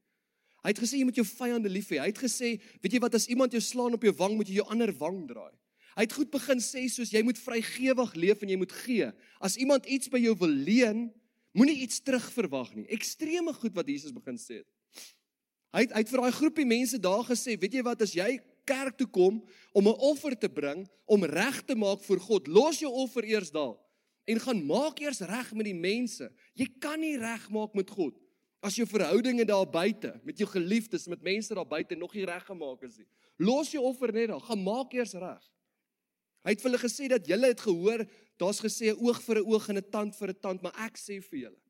Hy 0.60 0.72
het 0.74 0.80
gesê 0.82 1.00
jy 1.00 1.06
moet 1.08 1.16
jou 1.16 1.24
vyande 1.24 1.70
lief 1.72 1.88
hê. 1.94 2.00
Hy 2.02 2.10
het 2.10 2.20
gesê, 2.20 2.54
weet 2.82 2.96
jy 2.96 3.00
wat 3.00 3.16
as 3.16 3.28
iemand 3.32 3.54
jou 3.56 3.62
slaan 3.64 3.96
op 3.96 4.04
jou 4.04 4.12
wang, 4.18 4.36
moet 4.36 4.50
jy 4.50 4.60
jou 4.60 4.66
ander 4.72 4.92
wang 5.00 5.22
draai. 5.28 5.54
Hy 5.96 6.04
het 6.04 6.14
goed 6.14 6.30
begin 6.32 6.60
sê 6.62 6.84
soos 6.92 7.10
jy 7.12 7.22
moet 7.26 7.40
vrygewig 7.40 8.12
leef 8.20 8.44
en 8.44 8.52
jy 8.52 8.58
moet 8.60 8.74
gee. 8.84 9.08
As 9.42 9.56
iemand 9.60 9.88
iets 9.90 10.12
by 10.12 10.20
jou 10.22 10.36
wil 10.38 10.52
leen, 10.52 11.08
moenie 11.56 11.80
iets 11.82 12.02
terugverwag 12.04 12.74
nie. 12.76 12.86
Ekstreme 12.92 13.54
goed 13.56 13.74
wat 13.74 13.88
Jesus 13.90 14.14
begin 14.14 14.38
sê 14.38 14.60
het. 14.60 14.68
Hy 15.74 15.84
het, 15.86 15.92
het 15.94 16.10
vir 16.10 16.22
daai 16.22 16.34
groepie 16.34 16.66
mense 16.66 16.98
daar 17.02 17.24
gesê, 17.26 17.56
weet 17.58 17.78
jy 17.78 17.84
wat 17.86 18.02
as 18.06 18.14
jy 18.14 18.38
kerk 18.68 18.98
toe 18.98 19.06
kom 19.10 19.40
om 19.72 19.88
'n 19.88 19.98
offer 19.98 20.36
te 20.38 20.48
bring 20.48 20.86
om 21.06 21.24
reg 21.24 21.62
te 21.66 21.74
maak 21.74 22.02
voor 22.04 22.20
God, 22.20 22.48
los 22.48 22.80
jou 22.80 22.90
offer 22.90 23.24
eers 23.24 23.50
daar 23.50 23.78
en 24.26 24.40
gaan 24.40 24.66
maak 24.66 25.00
eers 25.00 25.20
reg 25.20 25.52
met 25.54 25.64
die 25.64 25.74
mense. 25.74 26.30
Jy 26.54 26.66
kan 26.78 27.00
nie 27.00 27.16
regmaak 27.18 27.74
met 27.74 27.90
God 27.90 28.14
As 28.60 28.76
jou 28.76 28.84
verhoudinge 28.84 29.44
daar 29.48 29.64
buite 29.68 30.12
met 30.24 30.38
jou 30.38 30.48
geliefdes, 30.50 31.06
met 31.08 31.22
mense 31.24 31.54
daar 31.54 31.68
buite 31.68 31.96
nog 31.96 32.12
nie 32.14 32.26
reggemaak 32.28 32.82
is 32.84 32.98
nie. 33.00 33.06
Los 33.40 33.72
jou 33.72 33.82
offer 33.88 34.12
net 34.12 34.28
daar, 34.28 34.42
gaan 34.44 34.62
maak 34.62 34.92
eers 34.92 35.16
reg. 35.16 35.40
Hy 36.44 36.54
het 36.54 36.60
vir 36.60 36.70
hulle 36.70 36.82
gesê 36.82 37.08
dat 37.08 37.28
julle 37.28 37.48
het 37.52 37.60
gehoor, 37.64 38.04
daar's 38.40 38.60
gesê 38.60 38.92
'n 38.92 39.00
oog 39.00 39.20
vir 39.22 39.40
'n 39.40 39.46
oog 39.48 39.68
en 39.68 39.76
'n 39.76 39.90
tand 39.90 40.16
vir 40.16 40.28
'n 40.28 40.40
tand, 40.40 40.62
maar 40.62 40.76
ek 40.76 40.96
sê 40.96 41.22
vir 41.22 41.38
julle. 41.38 41.60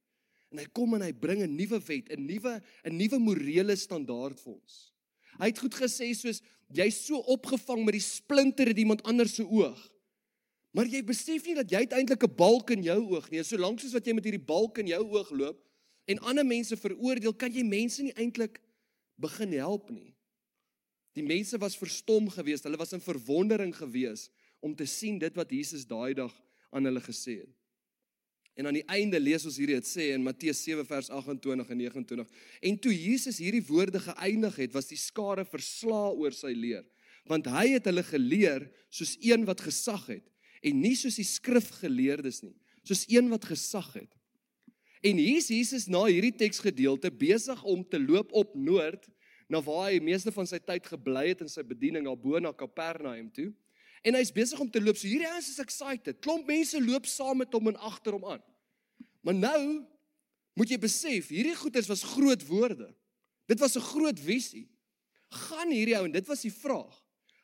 En 0.51 0.59
hy 0.59 0.67
kom 0.73 0.95
en 0.95 1.03
hy 1.03 1.13
bring 1.13 1.43
'n 1.43 1.57
nuwe 1.57 1.79
wet, 1.79 2.11
'n 2.11 2.27
nuwe 2.27 2.63
'n 2.85 2.97
nuwe 2.97 3.19
morele 3.19 3.77
standaard 3.77 4.41
vir 4.41 4.53
ons. 4.53 4.93
Hy 5.39 5.47
het 5.47 5.59
goed 5.59 5.75
gesê 5.75 6.15
soos 6.15 6.43
jy's 6.75 7.07
so 7.07 7.19
opgevang 7.19 7.85
met 7.85 7.93
die 7.93 8.01
splinter 8.01 8.69
in 8.69 8.79
iemand 8.79 9.03
anders 9.03 9.35
se 9.35 9.45
oog. 9.47 9.91
Maar 10.73 10.87
jy 10.87 11.03
besef 11.03 11.47
nie 11.47 11.55
dat 11.55 11.71
jy 11.71 11.87
eintlik 11.87 12.23
'n 12.25 12.35
balk 12.37 12.71
in 12.71 12.83
jou 12.83 13.15
oog 13.15 13.31
nie. 13.31 13.43
Solank 13.43 13.81
soos 13.81 13.93
wat 13.93 14.07
jy 14.07 14.15
met 14.15 14.25
hierdie 14.25 14.45
balk 14.45 14.79
in 14.79 14.87
jou 14.87 15.05
oog 15.05 15.31
loop 15.31 15.70
en 16.05 16.23
ander 16.27 16.47
mense 16.47 16.77
veroordeel, 16.77 17.35
kan 17.35 17.53
jy 17.53 17.65
mense 17.67 18.03
nie 18.03 18.15
eintlik 18.17 18.61
begin 19.21 19.53
help 19.59 19.91
nie. 19.93 20.15
Die 21.19 21.27
mense 21.27 21.59
was 21.61 21.79
verstom 21.79 22.31
geweest, 22.31 22.65
hulle 22.65 22.79
was 22.81 22.95
in 22.97 23.03
verwondering 23.03 23.75
geweest 23.77 24.31
om 24.61 24.75
te 24.77 24.87
sien 24.87 25.19
dit 25.19 25.35
wat 25.37 25.51
Jesus 25.51 25.87
daai 25.89 26.15
dag 26.15 26.35
aan 26.71 26.87
hulle 26.87 27.03
gesê 27.03 27.41
het. 27.43 27.57
En 28.59 28.69
aan 28.69 28.77
die 28.77 28.87
einde 28.93 29.21
lees 29.21 29.47
ons 29.49 29.57
hierdie 29.57 29.79
dit 29.79 29.89
sê 29.89 30.11
in 30.15 30.25
Matteus 30.25 30.61
7 30.67 30.85
vers 30.85 31.09
28 31.09 31.71
en 31.73 31.79
29. 31.81 32.33
En 32.69 32.79
toe 32.83 32.93
Jesus 32.93 33.39
hierdie 33.41 33.65
woorde 33.65 34.03
geëindig 34.05 34.59
het, 34.61 34.75
was 34.77 34.91
die 34.91 35.01
skare 35.01 35.47
verslaa 35.49 36.11
oor 36.13 36.35
sy 36.37 36.53
leer, 36.53 36.85
want 37.31 37.49
hy 37.53 37.71
het 37.77 37.89
hulle 37.89 38.05
geleer 38.05 38.67
soos 38.93 39.15
een 39.23 39.47
wat 39.49 39.63
gesag 39.65 40.07
het 40.11 40.27
en 40.67 40.81
nie 40.83 40.97
soos 40.99 41.17
die 41.17 41.25
skrifgeleerdes 41.25 42.43
nie, 42.45 42.57
soos 42.85 43.07
een 43.09 43.31
wat 43.33 43.47
gesag 43.49 43.95
het. 43.97 44.13
En 45.01 45.17
hier 45.17 45.39
is 45.41 45.49
Jesus 45.49 45.87
na 45.89 46.03
hierdie 46.05 46.35
teksgedeelte 46.37 47.09
besig 47.11 47.63
om 47.65 47.81
te 47.89 48.01
loop 48.01 48.33
op 48.37 48.53
noord 48.55 49.07
na 49.51 49.63
waar 49.65 49.89
hy 49.89 50.01
meeste 50.05 50.33
van 50.35 50.47
sy 50.47 50.61
tyd 50.63 50.87
gebly 50.87 51.31
het 51.33 51.41
in 51.43 51.51
sy 51.51 51.65
bediening 51.67 52.05
na 52.05 52.13
bo 52.15 52.39
na 52.39 52.53
Kapernaum 52.53 53.31
toe. 53.35 53.49
En 54.05 54.17
hy's 54.17 54.33
besig 54.33 54.61
om 54.61 54.69
te 54.71 54.81
loop. 54.81 54.99
So 55.01 55.09
hierdie 55.09 55.29
ouens 55.29 55.49
is 55.51 55.61
excited. 55.63 56.21
Klomp 56.25 56.49
mense 56.49 56.79
loop 56.85 57.09
saam 57.09 57.41
met 57.41 57.53
hom 57.57 57.73
en 57.73 57.81
agter 57.91 58.17
hom 58.17 58.29
aan. 58.37 58.45
Maar 59.25 59.37
nou 59.37 59.63
moet 60.57 60.73
jy 60.73 60.79
besef, 60.81 61.31
hierdie 61.33 61.57
goeters 61.57 61.89
was 61.89 62.05
groot 62.15 62.45
woorde. 62.49 62.91
Dit 63.49 63.61
was 63.61 63.77
'n 63.77 63.89
groot 63.93 64.21
visie. 64.21 64.69
Gaan 65.31 65.71
hierdie 65.71 65.97
ou 65.97 66.05
en 66.05 66.13
dit 66.13 66.27
was 66.27 66.43
die 66.43 66.53
vraag. 66.53 66.95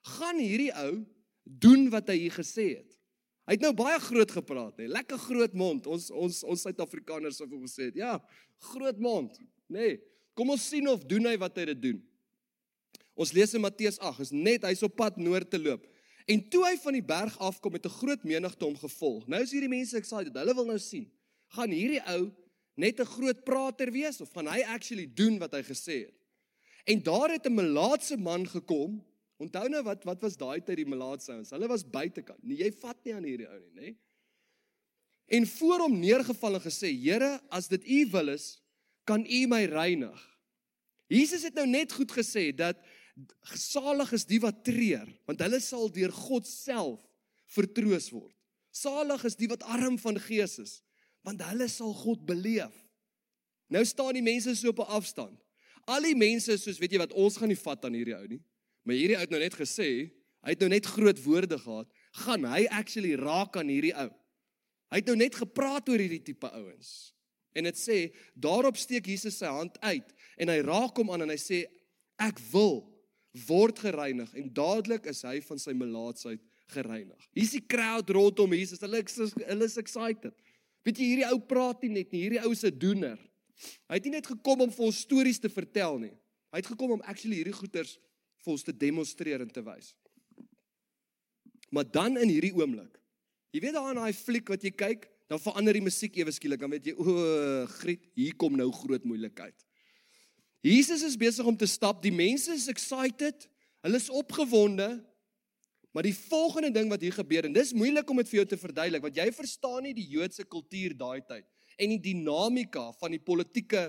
Gaan 0.03 0.39
hierdie 0.39 0.73
ou 0.75 1.05
doen 1.45 1.91
wat 1.91 2.09
hy 2.09 2.17
hier 2.27 2.33
gesê 2.33 2.77
het? 2.77 2.96
Hy 3.47 3.55
het 3.55 3.63
nou 3.63 3.73
baie 3.79 3.99
groot 4.03 4.31
gepraat, 4.31 4.75
nê? 4.79 4.89
Lekker 4.91 5.19
groot 5.23 5.55
mond. 5.55 5.87
Ons 5.87 6.11
ons 6.11 6.43
ons 6.43 6.65
Suid-Afrikaners 6.67 7.39
het 7.39 7.53
gesê 7.55 7.91
het, 7.91 8.01
ja, 8.03 8.17
groot 8.73 8.99
mond, 8.99 9.39
nê? 9.71 9.97
Kom 10.35 10.51
ons 10.51 10.69
sien 10.69 10.89
of 10.91 11.05
doen 11.07 11.31
hy 11.31 11.37
wat 11.41 11.57
hy 11.57 11.69
dit 11.71 11.83
doen. 11.91 12.01
Ons 13.17 13.33
lees 13.33 13.55
in 13.57 13.63
Matteus 13.63 14.01
8, 14.03 14.27
is 14.27 14.33
net 14.35 14.67
hy's 14.69 14.83
op 14.85 14.97
pad 14.99 15.17
noord 15.17 15.49
te 15.51 15.61
loop. 15.63 15.87
En 16.27 16.43
toe 16.51 16.65
hy 16.67 16.75
van 16.83 16.99
die 16.99 17.07
berg 17.07 17.37
afkom 17.39 17.73
met 17.73 17.87
'n 17.87 17.99
groot 18.03 18.25
menigte 18.25 18.65
hom 18.65 18.77
gevolg. 18.77 19.29
Nou 19.29 19.41
is 19.43 19.53
hierdie 19.53 19.71
mense 19.71 19.97
excited. 19.97 20.35
Hulle 20.35 20.55
wil 20.55 20.67
nou 20.67 20.79
sien 20.79 21.07
gaan 21.55 21.71
hierdie 21.71 22.03
ou 22.13 22.33
net 22.77 23.01
'n 23.01 23.13
groot 23.17 23.45
prater 23.45 23.91
wees 23.93 24.21
of 24.21 24.33
gaan 24.33 24.49
hy 24.49 24.63
actually 24.63 25.07
doen 25.07 25.39
wat 25.39 25.53
hy 25.53 25.63
gesê 25.63 26.07
het? 26.07 26.15
En 26.87 27.03
daar 27.03 27.31
het 27.31 27.47
'n 27.47 27.55
melaatse 27.55 28.17
man 28.17 28.47
gekom. 28.47 29.05
Onthou 29.43 29.69
nou 29.69 29.83
wat 29.85 30.05
wat 30.09 30.23
was 30.25 30.39
daai 30.41 30.61
tyd 30.65 30.81
die 30.81 30.89
melaatse 30.89 31.33
ouens? 31.35 31.53
Hulle 31.53 31.69
was 31.69 31.85
buitekant. 31.85 32.41
Nee, 32.43 32.63
jy 32.65 32.71
vat 32.81 32.99
nie 33.05 33.15
aan 33.17 33.27
hierdie 33.29 33.49
ou 33.49 33.59
nie, 33.61 33.75
nê? 33.81 33.95
En 35.37 35.47
voor 35.57 35.85
hom 35.85 35.99
neergeval 36.01 36.57
en 36.57 36.65
gesê: 36.65 36.93
"Here, 36.95 37.41
as 37.51 37.69
dit 37.69 37.83
U 37.85 38.07
wil 38.15 38.29
is, 38.29 38.63
kan 39.05 39.27
U 39.27 39.47
my 39.47 39.65
reinig." 39.65 40.23
Jesus 41.09 41.43
het 41.43 41.55
nou 41.55 41.67
net 41.67 41.93
goed 41.93 42.11
gesê 42.13 42.55
dat 42.55 42.79
salig 43.55 44.13
is 44.13 44.25
die 44.25 44.41
wat 44.41 44.65
treur, 44.65 45.07
want 45.27 45.41
hulle 45.41 45.61
sal 45.61 45.89
deur 45.93 46.13
God 46.13 46.47
self 46.47 47.01
vertroos 47.55 48.11
word. 48.11 48.35
Salig 48.75 49.25
is 49.25 49.39
die 49.39 49.49
wat 49.49 49.63
arm 49.63 49.97
van 49.99 50.19
gees 50.21 50.59
is, 50.59 50.83
want 51.25 51.43
hulle 51.43 51.69
sal 51.69 51.95
God 51.95 52.27
beleef. 52.27 52.75
Nou 53.73 53.85
staan 53.85 54.15
die 54.19 54.23
mense 54.23 54.55
so 54.55 54.69
op 54.69 54.79
'n 54.85 54.93
afstand. 54.99 55.39
Al 55.87 56.03
die 56.03 56.17
mense 56.17 56.57
soos 56.59 56.79
weet 56.79 56.93
jy 56.93 56.99
wat 56.99 57.13
ons 57.13 57.37
gaan 57.37 57.49
nie 57.49 57.63
vat 57.63 57.85
aan 57.85 57.95
hierdie 57.95 58.17
ou 58.17 58.27
nie. 58.27 58.43
Maar 58.87 58.95
hierdie 58.95 59.19
ou 59.19 59.25
het 59.25 59.35
nou 59.35 59.43
net 59.43 59.57
gesê, 59.59 59.91
hy 60.47 60.55
het 60.55 60.63
nou 60.63 60.71
net 60.71 60.87
groot 60.87 61.21
woorde 61.25 61.59
gehad, 61.59 61.91
gaan 62.23 62.47
hy 62.47 62.63
actually 62.71 63.17
raak 63.19 63.59
aan 63.59 63.71
hierdie 63.73 63.95
ou. 63.99 64.09
Hy 64.95 65.01
het 65.03 65.11
nou 65.11 65.17
net 65.19 65.35
gepraat 65.35 65.89
oor 65.91 66.01
hierdie 66.01 66.23
tipe 66.23 66.49
ouens. 66.55 66.93
En 67.57 67.67
dit 67.67 67.79
sê 67.81 67.97
daarop 68.39 68.79
steek 68.79 69.09
Jesus 69.11 69.41
sy 69.41 69.51
hand 69.51 69.79
uit 69.83 70.13
en 70.39 70.53
hy 70.53 70.61
raak 70.63 70.99
hom 71.01 71.11
aan 71.11 71.25
en 71.27 71.33
hy 71.33 71.41
sê 71.41 71.65
ek 72.23 72.39
wil 72.53 72.85
word 73.49 73.81
gereinig 73.83 74.31
en 74.39 74.53
dadelik 74.55 75.09
is 75.11 75.25
hy 75.27 75.41
van 75.45 75.61
sy 75.61 75.75
melaatsheid 75.77 76.43
gereinig. 76.73 77.19
Hier's 77.37 77.55
die 77.57 77.65
crowd 77.65 78.11
rondom 78.15 78.55
Jesus. 78.57 78.83
Hulle 78.85 79.03
is 79.03 79.35
hulle 79.41 79.67
is 79.67 79.79
excited. 79.81 80.35
Weet 80.87 81.01
jy 81.01 81.11
hierdie 81.11 81.31
ou 81.33 81.41
praat 81.43 81.83
nie 81.83 81.97
net 81.99 82.13
nie, 82.15 82.27
hierdie 82.27 82.45
ou 82.47 82.53
se 82.55 82.71
doener. 82.71 83.19
Hy 83.89 83.99
het 83.99 84.07
nie 84.07 84.19
net 84.19 84.29
gekom 84.31 84.67
om 84.67 84.73
vir 84.73 84.87
ons 84.87 85.03
stories 85.07 85.41
te 85.43 85.51
vertel 85.51 85.99
nie. 86.03 86.15
Hy 86.53 86.63
het 86.63 86.71
gekom 86.71 86.97
om 86.97 87.05
actually 87.09 87.41
hierdie 87.41 87.57
goeters 87.57 87.97
vir 88.47 88.55
ons 88.55 88.65
te 88.67 88.75
demonstreer 88.75 89.43
en 89.43 89.51
te 89.51 89.65
wys. 89.67 89.91
Maar 91.75 91.89
dan 91.91 92.17
in 92.23 92.31
hierdie 92.31 92.55
oomblik. 92.55 92.95
Jy 93.51 93.65
weet 93.65 93.75
daar 93.75 93.91
in 93.91 93.99
daai 93.99 94.15
fliek 94.15 94.49
wat 94.53 94.63
jy 94.63 94.71
kyk, 94.71 95.09
dan 95.27 95.43
verander 95.43 95.75
die 95.75 95.83
musiek 95.83 96.15
ewe 96.21 96.31
skielik, 96.35 96.63
dan 96.63 96.71
weet 96.71 96.93
jy 96.93 96.95
o, 96.95 97.17
griet, 97.81 98.05
hier 98.15 98.37
kom 98.39 98.55
nou 98.59 98.69
groot 98.75 99.03
moeilikheid. 99.09 99.57
Jesus 100.63 101.03
is 101.07 101.19
besig 101.19 101.47
om 101.47 101.57
te 101.59 101.67
stap, 101.71 101.99
die 102.03 102.15
mense 102.15 102.55
is 102.55 102.69
excited, 102.71 103.49
hulle 103.83 103.99
is 103.99 104.11
opgewonde, 104.11 104.89
Maar 105.97 106.05
die 106.05 106.17
volgende 106.29 106.69
ding 106.71 106.91
wat 106.93 107.01
hier 107.01 107.15
gebeur 107.17 107.47
en 107.49 107.55
dis 107.57 107.71
moeilik 107.73 108.11
om 108.13 108.19
dit 108.21 108.29
vir 108.29 108.37
jou 108.43 108.49
te 108.51 108.59
verduidelik 108.61 109.01
want 109.07 109.17
jy 109.17 109.31
verstaan 109.33 109.87
nie 109.87 109.95
die 109.97 110.05
Joodse 110.13 110.45
kultuur 110.45 110.93
daai 110.93 111.23
tyd 111.25 111.47
en 111.81 111.95
die 111.95 112.03
dinamika 112.11 112.91
van 113.01 113.15
die 113.17 113.23
politieke 113.25 113.87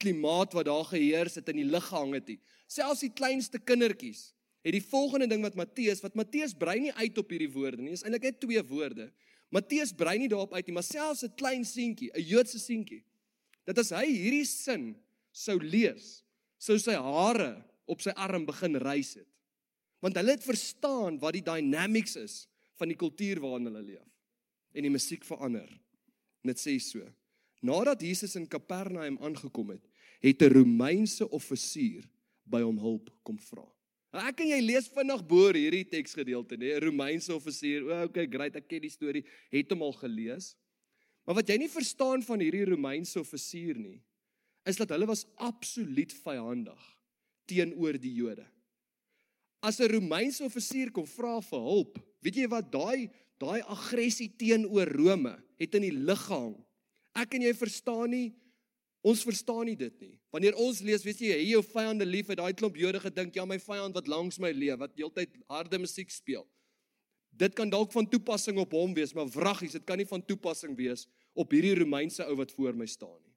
klimaat 0.00 0.54
wat 0.56 0.68
daar 0.68 0.86
geheers 0.88 1.38
het 1.38 1.48
in 1.52 1.62
die 1.62 1.68
lig 1.68 1.86
gehang 1.90 2.14
het. 2.16 2.30
Selfs 2.66 3.04
die 3.04 3.12
kleinste 3.12 3.58
kindertjies 3.58 4.32
het 4.66 4.74
die 4.74 4.84
volgende 4.84 5.28
ding 5.30 5.42
wat 5.42 5.56
Matteus 5.58 6.02
wat 6.04 6.16
Matteus 6.18 6.54
brei 6.58 6.78
nie 6.80 6.92
uit 6.92 7.18
op 7.18 7.30
hierdie 7.30 7.50
woorde 7.52 7.82
nie. 7.82 7.92
Dit 7.94 8.00
is 8.00 8.06
eintlik 8.06 8.28
net 8.28 8.40
twee 8.40 8.62
woorde. 8.70 9.10
Matteus 9.54 9.94
brei 9.96 10.18
nie 10.20 10.28
daarop 10.28 10.52
uit 10.54 10.66
nie, 10.66 10.74
maar 10.76 10.84
selfs 10.86 11.24
'n 11.24 11.34
klein 11.36 11.64
seentjie, 11.64 12.10
'n 12.12 12.22
Joodse 12.22 12.58
seentjie, 12.58 13.02
dat 13.64 13.78
as 13.78 13.90
hy 13.90 14.06
hierdie 14.06 14.44
sin 14.44 14.96
sou 15.32 15.58
lees, 15.58 16.22
sou 16.58 16.78
sy 16.78 16.92
hare 16.92 17.64
op 17.86 18.02
sy 18.04 18.10
arm 18.10 18.44
begin 18.48 18.76
rys 18.82 19.14
het 19.14 19.28
want 20.04 20.18
hulle 20.18 20.36
het 20.36 20.44
verstaan 20.46 21.18
wat 21.22 21.34
die 21.34 21.44
dynamics 21.46 22.16
is 22.20 22.36
van 22.78 22.90
die 22.90 22.98
kultuur 22.98 23.40
waarin 23.42 23.66
hulle 23.70 23.82
leef 23.82 24.10
en 24.76 24.86
die 24.86 24.92
musiek 24.94 25.24
verander 25.26 25.70
net 26.46 26.60
sê 26.62 26.76
so 26.82 27.02
nadat 27.60 28.02
Jesus 28.02 28.36
in 28.36 28.46
Kapernaum 28.46 29.18
aangekom 29.20 29.70
het 29.70 29.84
het 30.20 30.42
'n 30.42 30.52
Romeinse 30.52 31.28
offisier 31.30 32.04
by 32.44 32.62
hom 32.62 32.78
hulp 32.78 33.10
kom 33.22 33.38
vra. 33.38 33.66
Ek 34.12 34.40
en 34.40 34.48
jy 34.48 34.60
lees 34.60 34.88
vinnig 34.88 35.26
boor 35.26 35.54
hierdie 35.54 35.84
teksgedeelte 35.84 36.56
nê? 36.56 36.74
'n 36.74 36.82
Romeinse 36.82 37.34
offisier 37.34 37.84
o 37.84 38.04
okay 38.04 38.26
great 38.26 38.56
ek 38.56 38.68
ken 38.68 38.80
die 38.80 38.90
storie 38.90 39.24
het 39.50 39.70
hom 39.70 39.82
al 39.82 39.92
gelees. 39.92 40.56
Maar 41.26 41.34
wat 41.34 41.48
jy 41.48 41.58
nie 41.58 41.68
verstaan 41.68 42.22
van 42.22 42.40
hierdie 42.40 42.64
Romeinse 42.64 43.20
offisier 43.20 43.76
nie 43.76 44.00
is 44.64 44.76
dat 44.76 44.88
hulle 44.88 45.06
was 45.06 45.26
absoluut 45.36 46.12
vyandig 46.12 46.80
teenoor 47.48 47.96
die 48.00 48.14
Jode. 48.14 48.46
As 49.62 49.80
'n 49.80 49.90
Romeinse 49.90 50.44
offisier 50.44 50.90
kom 50.90 51.06
vra 51.06 51.40
vir 51.40 51.58
hulp, 51.60 51.98
weet 52.22 52.36
jy 52.36 52.48
wat 52.48 52.72
daai 52.72 53.10
daai 53.38 53.62
aggressie 53.62 54.30
teenoor 54.36 54.88
Rome 54.88 55.36
het 55.58 55.74
in 55.74 55.82
die 55.82 55.94
lug 55.94 56.20
gehang. 56.26 56.56
Ek 57.18 57.34
en 57.34 57.42
jy 57.48 57.54
verstaan 57.56 58.10
nie 58.14 58.28
ons 59.08 59.22
verstaan 59.24 59.66
nie 59.68 59.76
dit 59.78 59.94
nie. 60.02 60.14
Wanneer 60.34 60.56
ons 60.60 60.80
lees, 60.84 61.04
weet 61.06 61.22
jy, 61.22 61.30
hy 61.38 61.50
jou 61.52 61.62
vyande 61.64 62.06
lief 62.06 62.30
het 62.32 62.40
daai 62.40 62.52
klomp 62.56 62.76
Jode 62.78 63.00
gedink, 63.02 63.36
ja 63.38 63.46
my 63.48 63.58
vyand 63.62 63.96
wat 63.96 64.10
langs 64.10 64.40
my 64.42 64.50
leef, 64.52 64.78
wat 64.80 64.96
heeltyd 64.98 65.36
harde 65.48 65.78
musiek 65.80 66.10
speel. 66.12 66.44
Dit 67.38 67.54
kan 67.54 67.70
dalk 67.70 67.92
van 67.94 68.08
toepassing 68.10 68.58
op 68.58 68.74
hom 68.74 68.94
wees, 68.96 69.14
maar 69.14 69.30
wraggies, 69.30 69.76
dit 69.78 69.86
kan 69.86 70.00
nie 70.00 70.08
van 70.08 70.24
toepassing 70.24 70.74
wees 70.78 71.06
op 71.38 71.54
hierdie 71.54 71.76
Romeinse 71.78 72.26
ou 72.26 72.34
wat 72.40 72.52
voor 72.56 72.74
my 72.76 72.88
staan 72.90 73.20
nie. 73.22 73.34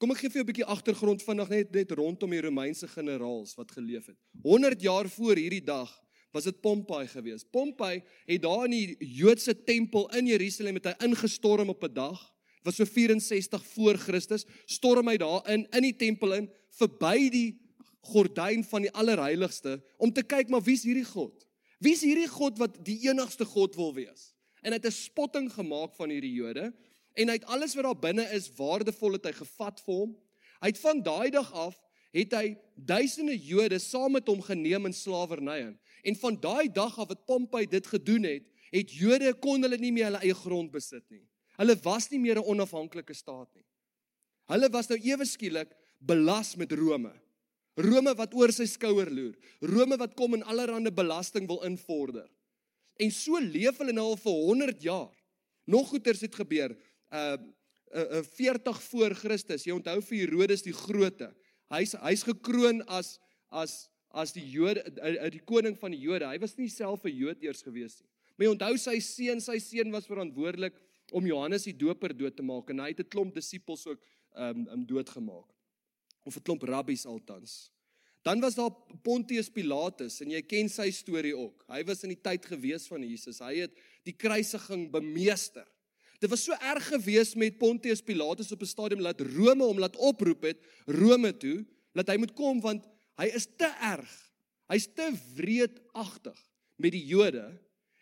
Kom 0.00 0.12
ek 0.12 0.24
gee 0.24 0.32
vir 0.32 0.40
jou 0.40 0.44
'n 0.44 0.52
bietjie 0.52 0.72
agtergrond 0.72 1.22
vinnig 1.24 1.48
net 1.48 1.72
net 1.72 1.92
rondom 1.92 2.30
die 2.30 2.40
Romeinse 2.40 2.88
generaals 2.88 3.54
wat 3.56 3.72
geleef 3.72 4.06
het. 4.06 4.16
100 4.42 4.80
jaar 4.80 5.08
voor 5.08 5.36
hierdie 5.36 5.64
dag 5.64 5.88
was 6.32 6.44
dit 6.44 6.60
Pompei 6.60 7.06
geweest. 7.08 7.50
Pompei 7.50 8.02
het 8.26 8.42
daar 8.42 8.64
in 8.64 8.70
die 8.70 8.96
Joodse 8.98 9.54
tempel 9.64 10.08
in 10.16 10.26
Jerusalem 10.26 10.78
met 10.78 10.90
hy 10.90 10.94
ingestorm 11.06 11.68
op 11.68 11.84
'n 11.84 11.92
dag. 11.92 12.32
Was 12.62 12.76
so 12.76 12.84
64 12.84 13.64
voor 13.64 13.96
Christus. 13.96 14.44
Storm 14.64 15.08
hy 15.08 15.16
daar 15.16 15.48
in 15.50 15.66
in 15.70 15.82
die 15.82 15.96
tempel 15.96 16.32
in 16.32 16.50
verby 16.70 17.30
die 17.30 17.58
gordyn 18.00 18.64
van 18.64 18.82
die 18.82 18.92
allerheiligste 18.92 19.82
om 19.96 20.12
te 20.12 20.22
kyk 20.22 20.48
maar 20.48 20.62
wie's 20.62 20.82
hierdie 20.82 21.06
God? 21.06 21.46
Wie's 21.78 22.00
hierdie 22.00 22.28
God 22.28 22.58
wat 22.58 22.84
die 22.84 23.08
enigste 23.08 23.44
God 23.44 23.76
wil 23.76 23.94
wees? 23.94 24.32
En 24.62 24.72
hy 24.72 24.78
het 24.78 24.86
'n 24.86 24.90
spotting 24.90 25.52
gemaak 25.52 25.94
van 25.94 26.10
hierdie 26.10 26.34
Jode 26.34 26.72
en 27.14 27.28
hy 27.28 27.34
het 27.34 27.44
alles 27.44 27.74
wat 27.74 27.84
daar 27.84 28.00
binne 28.00 28.24
is 28.32 28.50
waardevol 28.56 29.12
het 29.12 29.24
hy 29.24 29.32
gevat 29.32 29.80
vir 29.80 29.94
hom. 29.94 30.16
Hy 30.60 30.68
het 30.68 30.78
van 30.78 31.02
daai 31.02 31.30
dag 31.30 31.52
af 31.52 31.76
het 32.16 32.32
hy 32.32 32.56
duisende 32.74 33.36
Jode 33.36 33.78
saam 33.78 34.12
met 34.16 34.28
hom 34.28 34.40
geneem 34.42 34.88
in 34.88 34.92
slawerny 34.96 35.58
in. 35.58 35.78
En 36.06 36.18
van 36.22 36.36
daai 36.40 36.68
dag 36.72 36.98
af 36.98 37.10
wat 37.10 37.24
Pompei 37.26 37.64
dit 37.66 37.86
gedoen 37.86 38.28
het, 38.28 38.44
het 38.70 38.92
Jode 38.94 39.32
kon 39.42 39.62
hulle 39.62 39.78
nie 39.80 39.92
meer 39.94 40.10
hulle 40.10 40.22
eie 40.22 40.36
grond 40.38 40.70
besit 40.74 41.04
nie. 41.10 41.24
Hulle 41.58 41.76
was 41.82 42.10
nie 42.12 42.20
meer 42.20 42.38
'n 42.38 42.46
onafhanklike 42.52 43.14
staat 43.14 43.48
nie. 43.54 43.64
Hulle 44.46 44.68
was 44.70 44.88
nou 44.88 44.98
ewe 45.02 45.24
skielik 45.24 45.72
belas 45.98 46.56
met 46.56 46.72
Rome. 46.72 47.12
Rome 47.76 48.14
wat 48.14 48.34
oor 48.34 48.52
sy 48.52 48.66
skouer 48.66 49.10
loer. 49.10 49.34
Rome 49.60 49.96
wat 49.96 50.14
kom 50.14 50.34
en 50.34 50.42
allerlei 50.42 50.90
belasting 50.90 51.46
wil 51.46 51.62
invorder. 51.62 52.28
En 52.96 53.10
so 53.10 53.38
leef 53.40 53.78
hulle 53.78 53.92
nou 53.92 54.06
al 54.12 54.16
vir 54.16 54.32
100 54.32 54.82
jaar. 54.82 55.12
Nog 55.64 55.88
goeters 55.88 56.20
het 56.20 56.34
gebeur. 56.34 56.76
Uh 57.12 57.36
uh 57.94 58.22
40 58.22 58.82
voor 58.82 59.14
Christus. 59.14 59.64
Jy 59.64 59.72
onthou 59.72 60.00
vir 60.02 60.18
Herodes 60.18 60.62
die 60.62 60.74
Grote. 60.74 61.34
Hy's 61.70 61.92
hy's 62.02 62.22
gekroon 62.22 62.82
as 62.86 63.18
as 63.50 63.88
as 64.16 64.32
die 64.32 64.44
Jode 64.48 64.82
uit 64.96 65.34
die 65.36 65.44
koning 65.44 65.76
van 65.78 65.92
die 65.92 66.00
Jode. 66.00 66.28
Hy 66.30 66.38
was 66.40 66.56
nie 66.56 66.70
self 66.72 67.04
'n 67.04 67.12
Jood 67.12 67.42
eers 67.44 67.62
gewees 67.62 68.00
nie. 68.00 68.08
Maar 68.36 68.52
onthou 68.54 68.76
sy 68.78 68.98
seun, 69.00 69.40
sy 69.40 69.58
seun 69.58 69.92
was 69.92 70.08
verantwoordelik 70.08 70.74
om 71.12 71.26
Johannes 71.26 71.64
die 71.64 71.76
Doper 71.76 72.16
dood 72.16 72.36
te 72.36 72.42
maak 72.42 72.70
en 72.70 72.80
hy 72.80 72.88
het 72.88 73.00
'n 73.00 73.08
klomp 73.08 73.34
disippels 73.34 73.86
ook 73.86 74.00
um 74.34 74.68
um 74.68 74.86
doodgemaak. 74.86 75.48
Of 76.24 76.36
'n 76.36 76.42
klomp 76.42 76.62
rabbies 76.62 77.06
altans. 77.06 77.70
Dan 78.22 78.40
was 78.40 78.54
daar 78.54 78.70
Pontius 79.02 79.48
Pilatus 79.48 80.20
en 80.20 80.30
jy 80.30 80.42
ken 80.42 80.68
sy 80.68 80.90
storie 80.90 81.36
ook. 81.36 81.64
Hy 81.68 81.84
was 81.84 82.02
in 82.02 82.08
die 82.08 82.22
tyd 82.22 82.44
gewees 82.44 82.88
van 82.88 83.02
Jesus. 83.02 83.38
Hy 83.38 83.54
het 83.60 83.72
die 84.02 84.16
kruisiging 84.16 84.90
bemeester. 84.90 85.66
Dit 86.18 86.30
was 86.30 86.42
so 86.42 86.52
erg 86.52 86.88
gewees 86.88 87.34
met 87.34 87.58
Pontius 87.58 88.02
Pilatus 88.02 88.52
op 88.52 88.62
'n 88.62 88.66
stadium 88.66 89.00
laat 89.00 89.20
Rome 89.20 89.64
hom 89.64 89.78
laat 89.78 89.96
oproep 89.96 90.42
het 90.42 90.58
Rome 90.86 91.36
toe 91.36 91.64
dat 91.92 92.08
hy 92.08 92.16
moet 92.16 92.32
kom 92.32 92.60
want 92.60 92.84
hy 93.20 93.28
is 93.36 93.46
te 93.46 93.68
erg. 93.82 94.12
Hy's 94.70 94.88
te 94.90 95.10
wreedagtig 95.36 96.38
met 96.82 96.92
die 96.92 97.04
Jode 97.06 97.46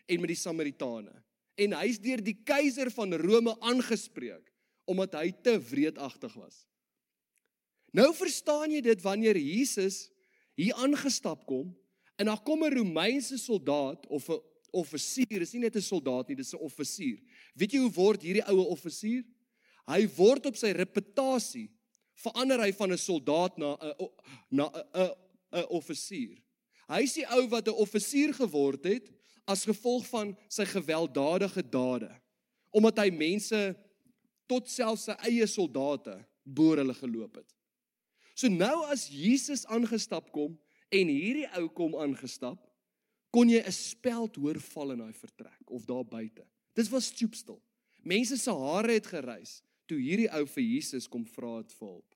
en 0.09 0.21
met 0.21 0.31
die 0.31 0.39
Samaritane. 0.39 1.13
En 1.61 1.75
hy's 1.79 1.99
deur 2.01 2.23
die 2.25 2.37
keiser 2.45 2.89
van 2.93 3.13
Rome 3.21 3.55
aangespreek 3.61 4.51
omdat 4.85 5.15
hy 5.17 5.31
te 5.41 5.55
wreedagtig 5.71 6.33
was. 6.37 6.65
Nou 7.95 8.11
verstaan 8.13 8.73
jy 8.75 8.81
dit 8.85 9.01
wanneer 9.01 9.37
Jesus 9.39 10.09
hier 10.59 10.75
aangestap 10.83 11.45
kom 11.49 11.71
en 12.19 12.29
daar 12.29 12.43
kom 12.43 12.63
'n 12.63 12.75
Romeinse 12.75 13.37
soldaat 13.37 14.05
of 14.07 14.29
'n 14.29 14.41
offisier, 14.71 15.41
is 15.41 15.53
nie 15.53 15.63
net 15.63 15.75
'n 15.75 15.81
soldaat 15.81 16.27
nie, 16.27 16.35
dis 16.35 16.53
'n 16.53 16.61
offisier. 16.61 17.19
Weet 17.55 17.73
jy 17.73 17.79
hoe 17.79 17.91
word 17.91 18.21
hierdie 18.21 18.47
oue 18.47 18.67
offisier? 18.67 19.23
Hy 19.87 20.07
word 20.17 20.45
op 20.45 20.55
sy 20.55 20.71
reputasie 20.71 21.69
verander 22.15 22.61
hy 22.63 22.71
van 22.73 22.91
'n 22.91 22.97
soldaat 22.97 23.57
na 23.57 23.75
'n 23.75 24.09
na 24.49 24.65
'n 24.93 25.11
'n 25.51 25.65
offisier. 25.69 26.37
Hy 26.87 27.01
is 27.01 27.13
die 27.13 27.25
ou 27.25 27.47
wat 27.49 27.67
'n 27.67 27.81
offisier 27.81 28.33
geword 28.33 28.83
het 28.83 29.11
as 29.47 29.65
gevolg 29.65 30.05
van 30.07 30.35
sy 30.47 30.65
gewelddadige 30.65 31.63
dade. 31.69 32.11
Omdat 32.71 32.97
hy 32.97 33.09
mense 33.11 33.75
tot 34.47 34.69
selfs 34.69 35.07
sy 35.09 35.15
eie 35.25 35.47
soldate 35.47 36.25
boor 36.43 36.77
hulle 36.77 36.93
geloop 36.93 37.35
het. 37.35 37.55
So 38.35 38.47
nou 38.47 38.85
as 38.91 39.07
Jesus 39.07 39.65
aangestap 39.65 40.31
kom 40.31 40.57
en 40.91 41.07
hierdie 41.07 41.47
ou 41.57 41.69
kom 41.69 41.95
aangestap, 41.95 42.59
kon 43.31 43.49
jy 43.49 43.61
'n 43.63 43.71
speld 43.71 44.35
hoor 44.35 44.59
val 44.59 44.91
in 44.91 44.99
daai 44.99 45.13
vertrek 45.13 45.71
of 45.71 45.85
daar 45.85 46.05
buite. 46.05 46.45
Dit 46.73 46.89
was 46.89 47.05
stoepstil. 47.05 47.61
Mense 48.03 48.37
se 48.37 48.51
hare 48.51 48.91
het 48.91 49.07
gerys 49.07 49.61
toe 49.85 49.97
hierdie 49.99 50.29
ou 50.33 50.45
vir 50.45 50.63
Jesus 50.63 51.07
kom 51.07 51.25
vra 51.25 51.57
het 51.59 51.73
vir 51.77 51.87
hulp. 51.87 52.15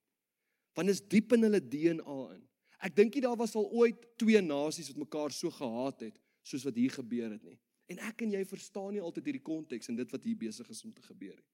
Want 0.78 0.90
is 0.90 1.02
diep 1.02 1.34
in 1.36 1.44
hulle 1.48 1.62
DNA 1.62 2.20
in. 2.36 2.44
Ek 2.80 2.96
dink 2.96 3.16
nie 3.16 3.24
daar 3.26 3.38
was 3.40 3.56
al 3.60 3.68
ooit 3.76 4.06
twee 4.22 4.40
nasies 4.42 4.88
wat 4.94 5.02
mekaar 5.04 5.36
so 5.36 5.52
gehaat 5.52 6.06
het 6.08 6.20
soos 6.48 6.64
wat 6.64 6.78
hier 6.80 6.94
gebeur 6.96 7.34
het 7.36 7.44
nie. 7.44 7.58
En 7.92 8.00
ek 8.08 8.24
en 8.24 8.32
jy 8.38 8.44
verstaan 8.48 8.94
nie 8.94 9.04
altyd 9.04 9.32
hierdie 9.32 9.46
konteks 9.46 9.90
en 9.92 9.98
dit 9.98 10.14
wat 10.14 10.26
hier 10.26 10.38
besig 10.40 10.70
is 10.70 10.84
om 10.86 10.94
te 10.94 11.04
gebeur 11.04 11.36
nie. 11.36 11.50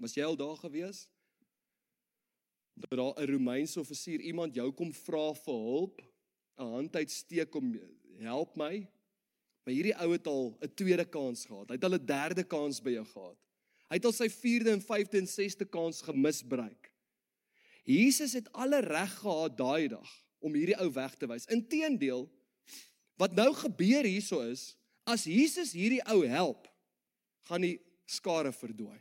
Was 0.00 0.14
jy 0.16 0.24
al 0.24 0.38
daar 0.38 0.56
gewees? 0.60 1.06
Dat 2.76 2.98
daar 2.98 3.14
'n 3.20 3.30
Romeinse 3.32 3.80
offisier 3.80 4.20
iemand 4.20 4.54
jou 4.54 4.70
kom 4.72 4.92
vra 4.92 5.32
vir 5.34 5.54
hulp, 5.54 6.02
'n 6.58 6.72
hand 6.72 6.96
uitsteek 6.96 7.54
om 7.54 7.80
help 8.18 8.56
my. 8.56 8.88
Maar 9.64 9.74
hierdie 9.74 9.96
ou 9.98 10.12
het 10.12 10.26
al 10.26 10.56
'n 10.62 10.74
tweede 10.74 11.04
kans 11.04 11.44
gehad. 11.44 11.68
Hy 11.68 11.74
het 11.74 11.84
al 11.84 11.94
'n 11.94 12.06
derde 12.06 12.44
kans 12.44 12.80
by 12.80 12.90
jou 12.90 13.04
gehad. 13.04 13.45
Hy 13.86 13.98
het 14.00 14.06
al 14.08 14.14
sy 14.16 14.28
4de 14.32 14.72
en 14.74 14.82
5de 14.82 15.20
en 15.22 15.28
6de 15.30 15.66
kans 15.70 16.02
gemisbruik. 16.06 16.90
Jesus 17.86 18.34
het 18.34 18.48
alle 18.52 18.80
reg 18.82 19.12
gehad 19.20 19.54
daai 19.58 19.88
dag 19.92 20.10
om 20.42 20.54
hierdie 20.58 20.78
ou 20.82 20.88
weg 20.94 21.14
te 21.18 21.28
wys. 21.30 21.46
Inteendeel, 21.54 22.26
wat 23.20 23.36
nou 23.38 23.52
gebeur 23.54 24.06
hierso 24.06 24.42
is, 24.42 24.72
as 25.06 25.24
Jesus 25.30 25.70
hierdie 25.76 26.02
ou 26.10 26.24
help, 26.26 26.66
gaan 27.46 27.62
die 27.62 27.76
skare 28.10 28.50
verdwaai. 28.52 28.98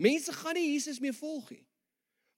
Mense 0.00 0.32
gaan 0.36 0.56
nie 0.56 0.68
Jesus 0.74 1.00
meer 1.00 1.16
volg 1.16 1.48
nie. 1.52 1.64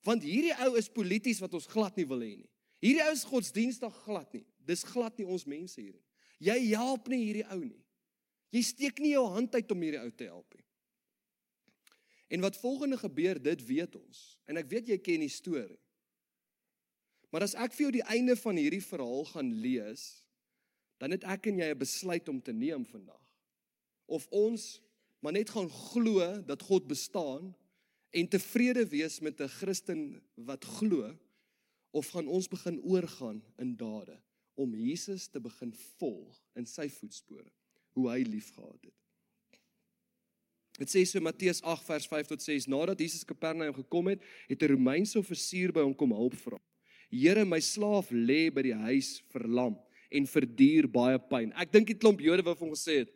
Want 0.06 0.24
hierdie 0.26 0.54
ou 0.64 0.74
is 0.78 0.90
polities 0.90 1.42
wat 1.42 1.54
ons 1.54 1.68
glad 1.70 1.98
nie 1.98 2.06
wil 2.10 2.22
hê 2.22 2.32
nie. 2.36 2.50
Hierdie 2.82 3.04
ou 3.06 3.12
is 3.14 3.26
godsdienstig 3.26 3.98
glad 4.06 4.32
nie. 4.34 4.46
Dis 4.66 4.82
glad 4.86 5.18
nie 5.18 5.26
ons 5.26 5.46
mense 5.46 5.78
hier 5.78 5.94
nie. 5.94 6.02
Jy 6.42 6.58
help 6.74 7.10
nie 7.10 7.20
hierdie 7.22 7.46
ou 7.54 7.60
nie. 7.62 7.78
Jy 8.54 8.62
steek 8.66 8.98
nie 9.02 9.14
jou 9.14 9.24
hand 9.34 9.54
uit 9.54 9.74
om 9.74 9.84
hierdie 9.86 10.02
ou 10.02 10.10
te 10.10 10.26
help 10.26 10.58
nie. 10.58 10.61
En 12.32 12.40
wat 12.40 12.56
volgende 12.56 12.96
gebeur, 12.96 13.36
dit 13.42 13.64
weet 13.68 13.96
ons. 13.98 14.20
En 14.48 14.56
ek 14.56 14.70
weet 14.70 14.88
jy 14.88 14.98
ken 15.04 15.24
die 15.24 15.32
storie. 15.32 15.80
Maar 17.32 17.44
as 17.44 17.56
ek 17.56 17.74
vir 17.76 17.86
jou 17.86 17.92
die 17.98 18.08
einde 18.12 18.36
van 18.40 18.56
hierdie 18.60 18.84
verhaal 18.84 19.26
gaan 19.28 19.50
lees, 19.64 20.06
dan 21.00 21.12
het 21.12 21.24
ek 21.28 21.50
en 21.50 21.60
jy 21.60 21.68
'n 21.72 21.78
besluit 21.78 22.28
om 22.28 22.40
te 22.40 22.52
neem 22.52 22.84
vandag. 22.88 23.20
Of 24.06 24.28
ons 24.30 24.80
maar 25.20 25.32
net 25.32 25.50
gaan 25.50 25.70
glo 25.70 26.42
dat 26.42 26.62
God 26.62 26.86
bestaan 26.86 27.54
en 28.10 28.28
tevrede 28.28 28.86
wees 28.88 29.20
met 29.20 29.40
'n 29.40 29.48
Christen 29.48 30.22
wat 30.34 30.64
glo 30.64 31.18
of 31.90 32.08
gaan 32.08 32.26
ons 32.26 32.48
begin 32.48 32.80
oorgaan 32.82 33.42
in 33.56 33.76
dade 33.76 34.20
om 34.54 34.74
Jesus 34.74 35.26
te 35.26 35.40
begin 35.40 35.72
volg 35.74 36.42
in 36.54 36.66
sy 36.66 36.88
voetspore, 36.88 37.50
hoe 37.92 38.10
hy 38.10 38.22
liefgehad 38.22 38.82
het. 38.82 39.01
Dit 40.78 40.88
sê 40.88 41.04
so 41.04 41.20
Matteus 41.20 41.60
8 41.62 41.84
vers 41.86 42.06
5 42.08 42.30
tot 42.32 42.42
6 42.42 42.68
nadat 42.72 43.00
Jesus 43.00 43.24
Kapernaum 43.28 43.74
gekom 43.76 44.08
het, 44.08 44.20
het 44.48 44.62
'n 44.62 44.72
Romeinse 44.72 45.18
offisier 45.18 45.72
by 45.72 45.80
hom 45.80 45.94
kom 45.94 46.12
hulp 46.12 46.34
vra. 46.34 46.58
Here, 47.10 47.44
my 47.44 47.60
slaaf 47.60 48.10
lê 48.10 48.48
by 48.48 48.62
die 48.62 48.74
huis 48.74 49.22
verlam 49.28 49.76
en 50.10 50.26
verduur 50.26 50.88
baie 50.88 51.18
pyn. 51.18 51.52
Ek 51.52 51.72
dink 51.72 51.86
die 51.86 51.98
klomp 51.98 52.20
Jode 52.20 52.42
wou 52.42 52.54
vir 52.54 52.66
hom 52.66 52.74
gesê 52.74 52.98
het 53.04 53.12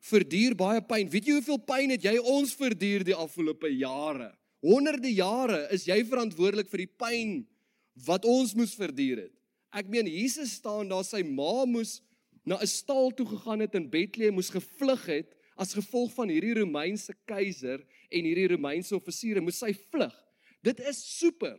verduur 0.00 0.56
baie 0.56 0.80
pyn. 0.80 1.08
Weet 1.12 1.28
jy 1.28 1.36
hoeveel 1.38 1.60
pyn 1.68 1.94
het 1.94 2.04
jy 2.04 2.16
ons 2.18 2.54
verduur 2.56 3.04
die 3.04 3.16
afgelope 3.16 3.68
jare? 3.68 4.32
Honderde 4.64 5.12
jare 5.12 5.66
is 5.74 5.86
jy 5.88 6.00
verantwoordelik 6.04 6.68
vir 6.72 6.84
die 6.84 6.92
pyn 7.00 7.34
wat 8.06 8.26
ons 8.28 8.54
moes 8.56 8.74
verduur 8.76 9.26
het. 9.26 9.34
Ek 9.76 9.88
meen 9.92 10.08
Jesus 10.08 10.56
staan 10.58 10.88
daar 10.90 11.04
sy 11.06 11.22
ma 11.22 11.66
moes 11.68 12.00
na 12.44 12.56
'n 12.56 12.66
stal 12.66 13.12
toe 13.12 13.26
gegaan 13.26 13.60
het 13.60 13.74
in 13.74 13.90
Bethlehem 13.90 14.34
moes 14.34 14.50
gevlug 14.50 15.04
het 15.06 15.36
as 15.60 15.76
gevolg 15.76 16.12
van 16.16 16.30
hierdie 16.32 16.54
Romeinse 16.56 17.12
keiser 17.28 17.82
en 18.08 18.28
hierdie 18.28 18.48
Romeinse 18.54 18.94
offisiere 18.96 19.42
moes 19.44 19.60
sy 19.60 19.74
vlug. 19.92 20.14
Dit 20.64 20.80
is 20.88 21.00
super 21.18 21.58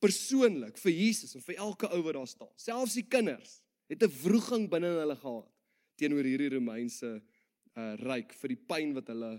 persoonlik 0.00 0.78
vir 0.80 0.92
Jesus 0.92 1.36
en 1.36 1.44
vir 1.44 1.60
elke 1.64 1.90
ou 1.92 2.00
wat 2.06 2.16
daar 2.16 2.30
staan. 2.30 2.52
Selfs 2.60 2.96
die 2.96 3.06
kinders 3.08 3.60
het 3.90 4.02
'n 4.02 4.16
wroging 4.22 4.68
binne 4.70 4.92
hulle 4.96 5.16
gehad 5.16 5.52
teenoor 5.96 6.24
hierdie 6.24 6.54
Romeinse 6.56 7.20
uh 7.76 7.94
ryk 8.00 8.32
vir 8.32 8.48
die 8.48 8.62
pyn 8.68 8.94
wat 8.96 9.08
hulle 9.12 9.32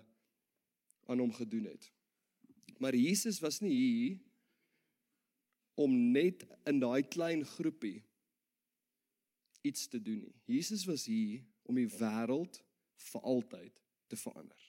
aan 1.08 1.20
hom 1.20 1.34
gedoen 1.34 1.66
het. 1.66 1.92
Maar 2.80 2.94
Jesus 2.96 3.40
was 3.42 3.62
nie 3.62 3.74
hier 3.74 4.20
om 5.76 6.12
net 6.12 6.46
in 6.66 6.80
daai 6.80 7.04
klein 7.04 7.46
groepie 7.46 8.04
iets 9.62 9.88
te 9.88 10.02
doen 10.02 10.22
nie. 10.22 10.36
Jesus 10.46 10.86
was 10.86 11.06
hier 11.06 11.42
om 11.64 11.76
die 11.76 11.90
wêreld 11.90 12.62
vir 12.98 13.22
altyd 13.22 13.82
te 14.08 14.18
verander. 14.20 14.64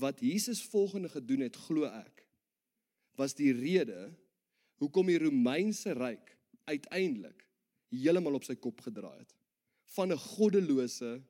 Wat 0.00 0.20
Jesus 0.20 0.62
volgende 0.72 1.08
gedoen 1.12 1.44
het, 1.44 1.56
glo 1.56 1.84
ek, 1.88 2.24
was 3.20 3.34
die 3.36 3.52
rede 3.52 4.12
hoekom 4.80 5.10
die 5.10 5.20
Romeinse 5.20 5.92
ryk 5.94 6.32
uiteindelik 6.64 7.44
heeltemal 7.92 8.38
op 8.38 8.46
sy 8.46 8.56
kop 8.56 8.80
gedraai 8.80 9.18
het. 9.18 9.34
Van 9.92 10.12
'n 10.12 10.18
goddelose 10.18 11.22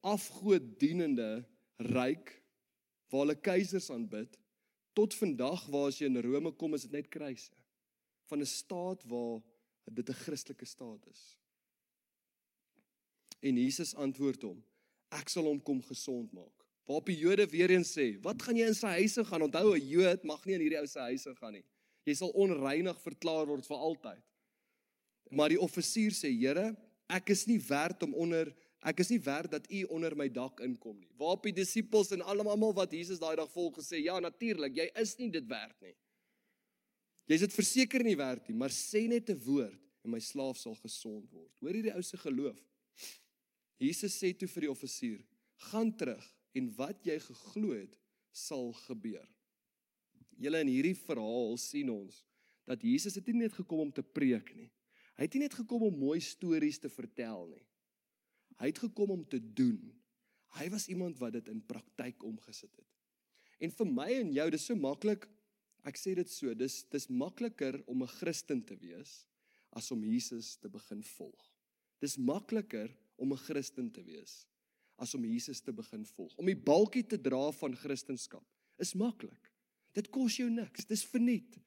afgodienende 0.00 1.44
ryk 1.76 2.36
waar 3.10 3.26
hulle 3.26 3.40
keisers 3.40 3.90
aanbid 3.90 4.38
tot 4.92 5.14
vandag 5.14 5.66
waar 5.66 5.88
as 5.88 5.98
jy 5.98 6.06
in 6.06 6.22
Rome 6.22 6.52
kom 6.52 6.74
is 6.74 6.86
dit 6.86 6.92
net 6.92 7.08
kruise 7.08 7.50
van 8.30 8.40
'n 8.40 8.46
staat 8.46 9.04
waar 9.04 9.42
dit 9.90 10.08
'n 10.08 10.20
Christelike 10.24 10.64
staat 10.64 11.06
is. 11.10 11.39
En 13.40 13.56
Jesus 13.56 13.94
antwoord 13.94 14.42
hom: 14.42 14.58
Ek 15.10 15.28
sal 15.32 15.48
hom 15.48 15.60
kom 15.60 15.80
gesond 15.82 16.32
maak. 16.32 16.66
Waarop 16.88 17.06
die 17.06 17.18
Jode 17.18 17.46
weer 17.50 17.70
eens 17.70 17.92
sê: 17.96 18.12
Wat 18.22 18.42
gaan 18.42 18.58
jy 18.58 18.66
in 18.70 18.76
sy 18.76 18.94
huise 19.00 19.24
gaan? 19.24 19.46
Onthou 19.48 19.74
'n 19.74 19.88
Jood 19.88 20.24
mag 20.24 20.44
nie 20.46 20.54
in 20.54 20.64
hierdie 20.66 20.80
ou 20.80 20.86
se 20.86 21.00
huise 21.00 21.34
gaan 21.36 21.52
nie. 21.52 21.64
Jy 22.04 22.14
sal 22.14 22.32
onreinig 22.34 22.98
verklaar 23.00 23.46
word 23.46 23.66
vir 23.66 23.76
altyd. 23.76 24.22
Maar 25.30 25.48
die 25.48 25.60
offisier 25.60 26.12
sê: 26.12 26.30
Here, 26.32 26.76
ek 27.08 27.30
is 27.30 27.46
nie 27.46 27.58
werd 27.58 28.02
om 28.02 28.14
onder 28.14 28.54
Ek 28.80 29.02
is 29.02 29.10
nie 29.12 29.20
werd 29.20 29.50
dat 29.52 29.66
u 29.68 29.82
onder 29.92 30.14
my 30.16 30.28
dak 30.32 30.60
inkom 30.64 30.96
nie. 30.96 31.10
Waarop 31.20 31.44
die 31.44 31.52
disippels 31.52 32.14
en 32.16 32.22
almal 32.24 32.72
wat 32.72 32.94
Jesus 32.96 33.20
daai 33.20 33.36
dag 33.36 33.50
volg 33.52 33.76
gesê, 33.76 34.00
ja 34.00 34.16
natuurlik, 34.24 34.72
jy 34.72 34.86
is 35.02 35.12
nie 35.18 35.28
dit 35.30 35.44
werd 35.48 35.76
nie. 35.84 35.92
Jy's 37.28 37.44
dit 37.44 37.54
verseker 37.54 38.02
nie 38.02 38.16
werd 38.16 38.48
nie, 38.48 38.56
maar 38.56 38.72
sê 38.72 39.04
net 39.06 39.28
'n 39.28 39.38
woord 39.44 39.78
en 40.04 40.10
my 40.10 40.18
slaaf 40.18 40.56
sal 40.56 40.74
gesond 40.80 41.30
word. 41.30 41.52
Hoor 41.60 41.76
hierdie 41.76 41.94
ou 41.94 42.02
se 42.02 42.16
geloof. 42.16 42.58
Jesus 43.80 44.18
sê 44.20 44.34
toe 44.36 44.48
vir 44.48 44.66
die 44.66 44.70
offisier: 44.70 45.20
"Gaan 45.70 45.92
terug 45.96 46.24
en 46.54 46.68
wat 46.76 47.04
jy 47.06 47.18
geglo 47.18 47.72
het, 47.72 47.96
sal 48.32 48.72
gebeur." 48.86 49.26
Julle 50.40 50.60
in 50.60 50.72
hierdie 50.72 50.96
verhaal 50.96 51.56
sien 51.60 51.90
ons 51.92 52.22
dat 52.68 52.82
Jesus 52.84 53.16
het 53.18 53.26
nie 53.26 53.42
net 53.42 53.56
gekom 53.56 53.88
om 53.88 53.92
te 53.92 54.02
preek 54.02 54.54
nie. 54.56 54.70
Hy 55.16 55.26
het 55.26 55.34
nie 55.34 55.42
net 55.42 55.56
gekom 55.58 55.82
om 55.88 55.98
mooi 55.98 56.20
stories 56.20 56.78
te 56.80 56.88
vertel 56.88 57.48
nie. 57.50 57.64
Hy 58.60 58.70
het 58.70 58.78
gekom 58.78 59.10
om 59.16 59.24
te 59.24 59.40
doen. 59.40 59.80
Hy 60.56 60.68
was 60.72 60.88
iemand 60.88 61.18
wat 61.20 61.34
dit 61.36 61.48
in 61.48 61.60
praktyk 61.66 62.22
omgesit 62.24 62.72
het. 62.76 62.88
En 63.60 63.72
vir 63.76 63.88
my 63.88 64.08
en 64.20 64.32
jou, 64.32 64.46
dis 64.52 64.64
so 64.70 64.76
maklik. 64.76 65.26
Ek 65.84 65.96
sê 65.96 66.14
dit 66.16 66.28
so, 66.28 66.52
dis 66.56 66.82
dis 66.92 67.08
makliker 67.08 67.80
om 67.86 68.02
'n 68.02 68.14
Christen 68.20 68.62
te 68.64 68.76
wees 68.76 69.26
as 69.72 69.90
om 69.90 70.04
Jesus 70.04 70.56
te 70.56 70.68
begin 70.68 71.02
volg. 71.02 71.52
Dis 72.00 72.16
makliker 72.16 72.90
om 73.20 73.32
'n 73.32 73.44
Christen 73.44 73.90
te 73.92 74.02
wees 74.02 74.46
as 75.00 75.14
om 75.16 75.24
Jesus 75.24 75.60
te 75.60 75.72
begin 75.72 76.04
volg. 76.04 76.36
Om 76.36 76.48
die 76.50 76.56
balkie 76.56 77.04
te 77.06 77.20
dra 77.20 77.48
van 77.56 77.76
Christendom 77.76 78.44
is 78.80 78.94
maklik. 78.94 79.50
Dit 79.96 80.10
kos 80.12 80.36
jou 80.36 80.48
niks. 80.52 80.86
Dis 80.88 81.04
verniet. 81.08 81.58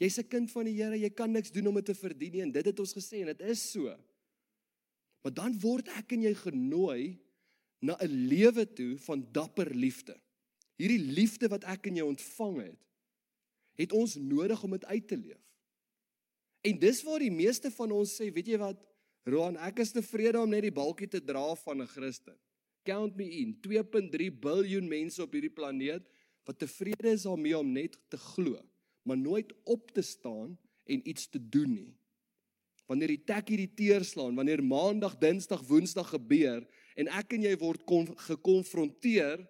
Jy's 0.00 0.18
'n 0.18 0.28
kind 0.28 0.50
van 0.50 0.64
die 0.64 0.74
Here, 0.74 0.98
jy 0.98 1.10
kan 1.10 1.30
niks 1.32 1.50
doen 1.50 1.66
om 1.66 1.74
dit 1.74 1.84
te 1.84 1.94
verdien 1.94 2.32
nie 2.32 2.42
en 2.42 2.52
dit 2.52 2.64
het 2.64 2.80
ons 2.80 2.92
gesê 2.92 3.20
en 3.20 3.26
dit 3.26 3.40
is 3.40 3.70
so. 3.70 3.96
Maar 5.22 5.34
dan 5.34 5.58
word 5.60 5.88
ek 5.88 6.12
en 6.12 6.22
jy 6.22 6.34
genooi 6.34 7.18
na 7.80 7.96
'n 8.00 8.28
lewe 8.28 8.66
toe 8.74 8.98
van 8.98 9.26
dapper 9.32 9.74
liefde. 9.74 10.20
Hierdie 10.76 11.12
liefde 11.14 11.48
wat 11.48 11.64
ek 11.64 11.86
en 11.86 11.96
jy 11.96 12.02
ontvang 12.02 12.62
het, 12.62 12.80
het 13.74 13.92
ons 13.92 14.16
nodig 14.16 14.62
om 14.62 14.70
dit 14.70 14.84
uit 14.84 15.08
te 15.08 15.16
leef. 15.16 15.40
En 16.62 16.78
dis 16.78 17.02
waar 17.02 17.18
die 17.18 17.30
meeste 17.30 17.70
van 17.70 17.92
ons 17.92 18.20
sê, 18.20 18.32
weet 18.32 18.46
jy 18.46 18.58
wat, 18.58 18.80
Roan, 19.24 19.56
ek 19.56 19.80
is 19.80 19.94
tevrede 19.94 20.40
om 20.40 20.50
net 20.52 20.66
die 20.66 20.74
balkie 20.74 21.08
te 21.08 21.20
dra 21.24 21.54
van 21.64 21.80
'n 21.80 21.88
Christen. 21.88 22.36
Count 22.84 23.16
me 23.16 23.24
in. 23.24 23.56
2.3 23.64 24.30
biljoen 24.30 24.88
mense 24.88 25.22
op 25.22 25.32
hierdie 25.32 25.52
planeet 25.52 26.04
wat 26.44 26.58
tevrede 26.58 27.08
is 27.08 27.24
daarmee 27.24 27.56
om 27.58 27.72
net 27.72 27.96
te 28.10 28.18
glo, 28.18 28.60
maar 29.02 29.16
nooit 29.16 29.52
op 29.64 29.90
te 29.90 30.02
staan 30.02 30.58
en 30.84 31.08
iets 31.08 31.28
te 31.28 31.40
doen 31.48 31.74
nie. 31.74 31.94
Wanneer 32.86 33.08
die 33.08 33.24
tek 33.24 33.48
hierdie 33.48 33.74
teerslaan, 33.74 34.36
wanneer 34.36 34.60
maandag, 34.62 35.16
dinsdag, 35.16 35.62
woensdag 35.64 36.10
gebeur 36.12 36.66
en 36.96 37.08
ek 37.08 37.32
en 37.32 37.42
jy 37.42 37.56
word 37.56 37.80
gekonfronteer 38.28 39.48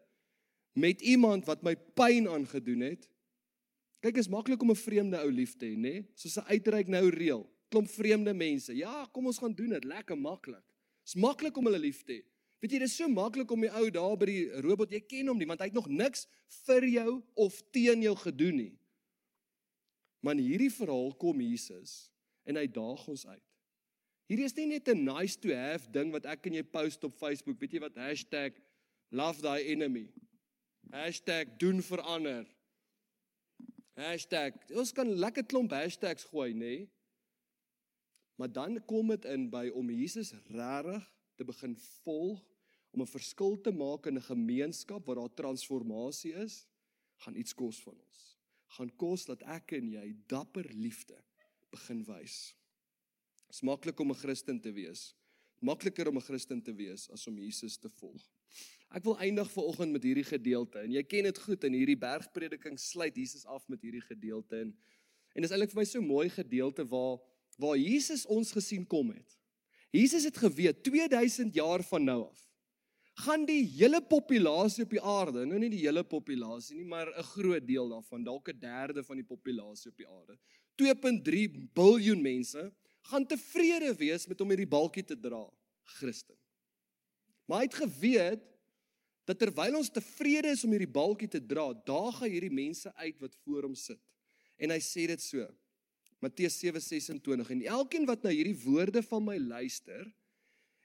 met 0.78 1.02
iemand 1.02 1.46
wat 1.50 1.62
my 1.62 1.74
pyn 1.74 2.28
aangedoen 2.28 2.80
het. 2.80 3.10
Kyk, 4.00 4.16
is 4.22 4.28
maklik 4.28 4.62
om 4.62 4.70
'n 4.70 4.76
vreemde 4.76 5.18
ou 5.18 5.30
lief 5.30 5.56
te 5.56 5.66
hê, 5.66 5.74
nê? 5.74 6.06
Soos 6.14 6.38
'n 6.38 6.46
uitreik 6.46 6.87
nou 6.87 7.08
reël. 7.10 7.53
Klomp 7.74 7.90
vreemde 7.90 8.30
mense. 8.38 8.70
Ja, 8.78 9.02
kom 9.10 9.26
ons 9.26 9.40
gaan 9.42 9.54
doen 9.58 9.74
dit, 9.74 9.84
lekker 9.90 10.18
maklik. 10.18 10.62
Is 11.02 11.16
maklik 11.18 11.56
om 11.58 11.66
hulle 11.66 11.82
lief 11.82 12.04
te 12.06 12.20
hê. 12.20 12.22
Weet 12.62 12.76
jy, 12.76 12.78
dit 12.80 12.88
is 12.88 12.96
so 12.96 13.10
maklik 13.10 13.50
om 13.52 13.60
die 13.60 13.72
ou 13.76 13.88
daar 13.92 14.14
by 14.16 14.28
die 14.30 14.62
robot, 14.64 14.92
jy 14.94 15.02
ken 15.04 15.28
hom 15.28 15.37
nie, 15.37 15.48
want 15.50 15.60
hy 15.60 15.66
het 15.68 15.76
nog 15.76 15.90
niks 15.90 16.22
vir 16.64 16.87
jou 16.88 17.10
of 17.44 17.58
teen 17.76 18.06
jou 18.06 18.14
gedoen 18.22 18.56
nie. 18.56 18.70
Maar 20.24 20.38
in 20.38 20.46
hierdie 20.46 20.70
verhaal 20.72 21.12
kom 21.20 21.42
Jesus 21.44 22.06
en 22.48 22.56
hy 22.56 22.64
daag 22.72 23.02
ons 23.10 23.26
uit. 23.26 23.42
Hierdie 24.30 24.46
is 24.48 24.56
nie 24.56 24.70
net 24.70 24.88
'n 24.88 25.04
nice 25.04 25.37
to 25.37 25.52
have 25.52 25.90
ding 25.92 26.14
wat 26.14 26.24
ek 26.24 26.46
en 26.46 26.54
jy 26.54 26.62
post 26.62 27.04
op 27.04 27.12
Facebook, 27.12 27.60
weet 27.60 27.74
jy 27.74 27.80
wat 27.80 27.98
#love 29.10 29.42
thy 29.42 29.60
enemy. 29.68 30.08
#doen 31.58 31.82
verander. 31.82 32.46
Hashtag, 33.94 34.54
ons 34.74 34.92
kan 34.92 35.06
lekker 35.06 35.44
klomp 35.44 35.70
hashtags 35.70 36.24
gooi, 36.24 36.54
nê? 36.54 36.58
Nee? 36.58 36.88
Maar 38.34 38.52
dan 38.52 38.84
kom 38.84 39.08
dit 39.08 39.24
in 39.24 39.48
by 39.50 39.68
om 39.74 39.90
Jesus 39.90 40.32
regtig 40.50 41.06
te 41.34 41.44
begin 41.44 41.76
volg, 42.02 42.42
om 42.94 43.02
'n 43.02 43.10
verskil 43.10 43.60
te 43.60 43.70
maak 43.70 44.06
in 44.06 44.16
'n 44.16 44.22
gemeenskap 44.22 45.06
waar 45.06 45.16
daar 45.16 45.34
transformasie 45.34 46.32
is, 46.32 46.66
gaan 47.16 47.36
iets 47.36 47.54
kos 47.54 47.82
van 47.82 47.96
ons. 47.98 48.38
Gaan 48.66 48.96
kos 48.96 49.24
dat 49.24 49.42
ek 49.42 49.72
en 49.72 49.90
jy 49.90 50.16
dapper 50.26 50.66
liefde 50.74 51.18
begin 51.70 52.04
wys. 52.04 52.54
Dit 53.46 53.54
is 53.54 53.60
maklik 53.60 54.00
om 54.00 54.10
'n 54.10 54.14
Christen 54.14 54.60
te 54.60 54.72
wees. 54.72 55.14
Makliker 55.60 56.08
om 56.08 56.16
'n 56.16 56.26
Christen 56.28 56.62
te 56.62 56.74
wees 56.74 57.10
as 57.10 57.26
om 57.26 57.38
Jesus 57.38 57.76
te 57.76 57.88
volg. 57.88 58.30
Ek 58.90 59.04
wil 59.04 59.18
eindig 59.18 59.50
vanoggend 59.50 59.92
met 59.92 60.02
hierdie 60.02 60.24
gedeelte 60.24 60.78
en 60.78 60.92
jy 60.92 61.02
ken 61.02 61.24
dit 61.24 61.38
goed 61.38 61.64
in 61.64 61.72
hierdie 61.72 61.98
bergprediking 61.98 62.78
sluit 62.78 63.16
Jesus 63.16 63.44
af 63.46 63.68
met 63.68 63.82
hierdie 63.82 64.04
gedeelte 64.04 64.60
en 64.60 64.76
en 65.34 65.42
dis 65.42 65.50
eintlik 65.50 65.72
vir 65.72 65.80
my 65.80 65.84
so 65.84 66.00
mooi 66.00 66.28
gedeelte 66.30 66.84
waar 66.86 67.18
waar 67.56 67.76
Jesus 67.78 68.26
ons 68.26 68.52
gesien 68.52 68.86
kom 68.86 69.10
het. 69.10 69.38
Jesus 69.90 70.24
het 70.24 70.36
geweet 70.36 70.82
2000 70.82 71.54
jaar 71.54 71.82
van 71.82 72.04
nou 72.04 72.22
af 72.28 72.44
gaan 73.22 73.44
die 73.46 73.62
hele 73.76 74.00
populasie 74.02 74.84
op 74.84 74.94
die 74.94 75.02
aarde, 75.02 75.44
nou 75.46 75.58
nie 75.62 75.70
die 75.70 75.84
hele 75.84 76.02
populasie 76.02 76.76
nie, 76.76 76.86
maar 76.86 77.06
'n 77.14 77.22
groot 77.22 77.66
deel 77.66 77.88
daarvan, 77.88 78.24
dalk 78.24 78.48
'n 78.48 78.58
derde 78.58 79.04
van 79.04 79.16
die 79.16 79.24
populasie 79.24 79.90
op 79.90 79.96
die 79.96 80.08
aarde, 80.08 80.38
2.3 80.76 81.70
biljoen 81.74 82.22
mense 82.22 82.72
gaan 83.02 83.26
tevrede 83.26 83.94
wees 83.94 84.26
met 84.26 84.40
om 84.40 84.48
hierdie 84.48 84.66
balkie 84.66 85.04
te 85.04 85.20
dra, 85.20 85.48
Christen. 85.84 86.36
Maar 87.46 87.58
hy 87.58 87.64
het 87.64 87.74
geweet 87.74 88.42
dat 89.24 89.38
terwyl 89.38 89.76
ons 89.76 89.90
tevrede 89.90 90.48
is 90.48 90.64
om 90.64 90.70
hierdie 90.70 90.90
balkie 90.90 91.28
te 91.28 91.46
dra, 91.46 91.72
daag 91.72 92.20
hy 92.20 92.28
hierdie 92.28 92.50
mense 92.50 92.94
uit 92.94 93.20
wat 93.20 93.36
voor 93.44 93.62
hom 93.62 93.74
sit. 93.74 94.00
En 94.56 94.70
hy 94.70 94.80
sê 94.80 95.06
dit 95.06 95.22
so. 95.22 95.46
Matteus 96.24 96.56
7:26 96.62 97.50
en 97.52 97.62
elkeen 97.78 98.06
wat 98.08 98.22
na 98.24 98.32
hierdie 98.32 98.56
woorde 98.64 99.02
van 99.04 99.24
my 99.24 99.37
luister 99.38 100.06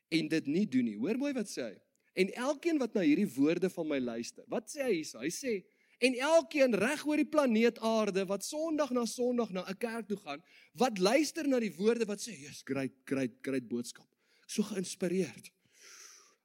en 0.09 0.27
dit 0.27 0.47
nie 0.47 0.65
doen 0.67 0.87
nie. 0.89 0.97
Hoor 0.99 1.19
mooi 1.21 1.33
wat 1.37 1.51
sê 1.51 1.69
hy. 1.69 1.75
En 2.19 2.31
elkeen 2.47 2.79
wat 2.81 2.95
na 2.97 3.05
hierdie 3.05 3.29
woorde 3.37 3.69
van 3.71 3.87
my 3.87 3.99
luister. 4.03 4.43
Wat 4.51 4.67
sê 4.71 4.83
hy 4.87 4.95
hierso? 4.99 5.21
Hy 5.23 5.31
sê 5.33 5.59
en 5.99 6.15
elkeen 6.15 6.75
reg 6.79 7.01
oor 7.07 7.19
die 7.19 7.27
planeet 7.27 7.79
Aarde 7.83 8.23
wat 8.27 8.45
Sondag 8.47 8.91
na 8.95 9.05
Sondag 9.05 9.51
na 9.51 9.65
'n 9.67 9.77
kerk 9.77 10.07
toe 10.07 10.17
gaan, 10.17 10.41
wat 10.73 10.97
luister 10.97 11.47
na 11.47 11.59
die 11.59 11.75
woorde 11.75 12.05
wat 12.05 12.19
sê, 12.19 12.31
"Jesus, 12.31 12.63
great, 12.63 12.93
great, 13.05 13.33
great 13.41 13.67
boodskap." 13.67 14.07
So 14.47 14.63
geïnspireerd. 14.63 15.51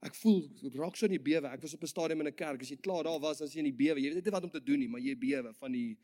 Ek 0.03 0.15
voel 0.15 0.51
raak 0.75 0.97
so 0.97 1.07
in 1.07 1.13
die 1.13 1.23
bewe. 1.23 1.49
Ek 1.49 1.63
was 1.63 1.75
op 1.75 1.83
'n 1.83 1.87
stadium 1.87 2.21
in 2.21 2.27
'n 2.27 2.35
kerk. 2.35 2.61
As 2.61 2.69
jy 2.69 2.77
klaar 2.77 3.05
daar 3.05 3.21
was, 3.21 3.41
as 3.41 3.55
jy 3.55 3.59
in 3.59 3.73
die 3.73 3.73
bewe, 3.73 4.01
jy 4.01 4.13
weet 4.13 4.25
net 4.25 4.33
wat 4.33 4.45
om 4.45 4.51
te 4.51 4.61
doen 4.61 4.79
nie, 4.79 4.89
maar 4.89 5.01
jy 5.01 5.15
bewe 5.17 5.55
van 5.55 5.73
die 5.73 5.97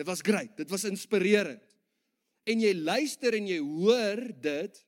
Dit 0.00 0.06
was 0.06 0.22
great. 0.22 0.56
Dit 0.56 0.70
was 0.70 0.84
inspirerend. 0.84 1.60
En 2.48 2.60
jy 2.60 2.72
luister 2.74 3.36
en 3.36 3.48
jy 3.48 3.58
hoor 3.60 4.22
dit, 4.40 4.80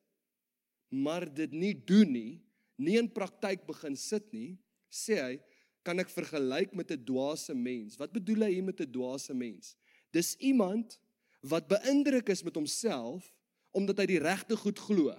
maar 0.93 1.27
dit 1.29 1.53
nie 1.53 1.75
doen 1.75 2.13
nie, 2.13 2.33
nie 2.81 2.99
in 3.01 3.11
praktyk 3.13 3.67
begin 3.69 3.97
sit 3.97 4.29
nie, 4.33 4.57
sê 4.93 5.19
hy, 5.21 5.35
kan 5.83 5.99
ek 5.99 6.13
vergelyk 6.13 6.75
met 6.79 6.93
'n 6.93 7.05
dwaase 7.05 7.55
mens. 7.55 7.99
Wat 7.99 8.13
bedoel 8.13 8.47
hy 8.47 8.53
hier 8.55 8.65
met 8.65 8.81
'n 8.81 8.93
dwaase 8.93 9.35
mens? 9.35 9.77
Dis 10.13 10.37
iemand 10.39 10.99
wat 11.43 11.69
beïndruk 11.69 12.29
is 12.29 12.43
met 12.43 12.55
homself 12.55 13.35
omdat 13.73 13.99
hy 13.99 14.07
die 14.07 14.23
regte 14.23 14.57
goed 14.57 14.79
glo. 14.79 15.11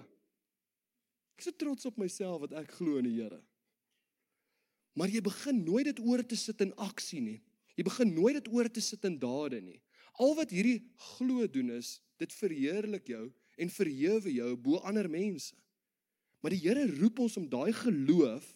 Ek 1.34 1.42
is 1.42 1.44
so 1.44 1.50
trots 1.50 1.84
op 1.86 1.96
myself 1.98 2.40
wat 2.40 2.52
ek 2.52 2.70
glo 2.78 2.98
in 2.98 3.04
die 3.04 3.20
Here. 3.20 3.42
Maar 4.94 5.08
jy 5.08 5.20
begin 5.20 5.64
nooit 5.64 5.84
dit 5.84 6.00
oor 6.00 6.22
te 6.22 6.36
sit 6.36 6.60
in 6.60 6.74
aksie 6.76 7.20
nie. 7.20 7.42
Jy 7.74 7.82
begin 7.82 8.14
nooit 8.14 8.38
dit 8.38 8.48
oor 8.54 8.70
te 8.70 8.80
sit 8.80 9.04
in 9.04 9.18
dade 9.18 9.60
nie. 9.60 9.80
Al 10.22 10.36
wat 10.38 10.50
hierdie 10.50 10.86
glo 10.96 11.46
doen 11.50 11.70
is 11.70 12.00
dit 12.18 12.32
verheerlik 12.32 13.08
jou 13.08 13.32
en 13.56 13.70
verhewe 13.70 14.32
jou 14.32 14.50
bo 14.56 14.80
ander 14.86 15.08
mense. 15.10 15.54
Maar 16.42 16.54
die 16.54 16.62
Here 16.64 16.86
roep 16.98 17.22
ons 17.24 17.38
om 17.40 17.48
daai 17.48 17.72
geloof 17.72 18.46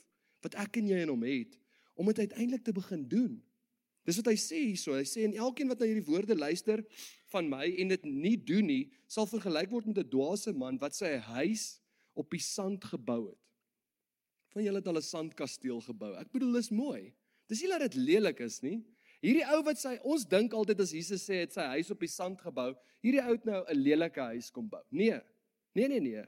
wat 0.45 0.55
ek 0.61 0.77
en 0.81 0.91
jy 0.91 1.03
in 1.05 1.13
hom 1.13 1.25
het 1.27 1.57
om 1.99 2.07
dit 2.13 2.19
uiteindelik 2.19 2.65
te 2.65 2.75
begin 2.77 3.07
doen. 3.11 3.39
Dis 4.07 4.17
wat 4.21 4.31
hy 4.31 4.37
sê 4.41 4.61
hierso. 4.71 4.95
Hy 4.97 5.05
sê 5.09 5.25
en 5.27 5.35
elkeen 5.37 5.69
wat 5.69 5.83
na 5.83 5.89
hierdie 5.89 6.07
woorde 6.07 6.37
luister 6.39 6.85
van 7.33 7.49
my 7.51 7.67
en 7.83 7.91
dit 7.93 8.07
nie 8.09 8.37
doen 8.41 8.69
nie, 8.71 8.85
sal 9.11 9.29
vergelyk 9.29 9.73
word 9.73 9.91
met 9.91 9.99
'n 10.01 10.09
dwaase 10.09 10.55
man 10.57 10.79
wat 10.81 10.95
sy 10.97 11.17
huis 11.17 11.81
op 12.15 12.31
die 12.31 12.41
sand 12.41 12.85
gebou 12.85 13.29
het. 13.29 13.43
Van 14.55 14.65
julle 14.65 14.81
het 14.81 14.89
al 14.89 14.97
'n 14.97 15.03
sandkasteel 15.03 15.81
gebou. 15.81 16.15
Ek 16.17 16.33
bedoel 16.33 16.53
dis 16.53 16.71
mooi. 16.71 17.13
Dis 17.49 17.61
nie 17.63 17.69
dat 17.69 17.81
dit 17.81 17.95
lelik 17.95 18.41
is 18.41 18.63
nie. 18.63 18.85
Hierdie 19.25 19.47
ou 19.51 19.63
wat 19.67 19.81
sê 19.81 19.97
ons 20.07 20.27
dink 20.31 20.55
altyd 20.55 20.81
as 20.85 20.95
Jesus 20.95 21.25
sê 21.27 21.43
het 21.43 21.55
sy 21.55 21.65
huis 21.75 21.91
op 21.91 22.03
die 22.05 22.11
sand 22.11 22.43
gebou, 22.45 22.71
hierdie 23.03 23.23
ou 23.25 23.35
het 23.35 23.45
nou 23.49 23.65
'n 23.67 23.79
lelike 23.79 24.21
huis 24.21 24.51
kom 24.51 24.69
bou. 24.69 24.83
Nee. 24.91 25.21
Nee 25.75 25.89
nee 25.89 26.01
nee. 26.01 26.25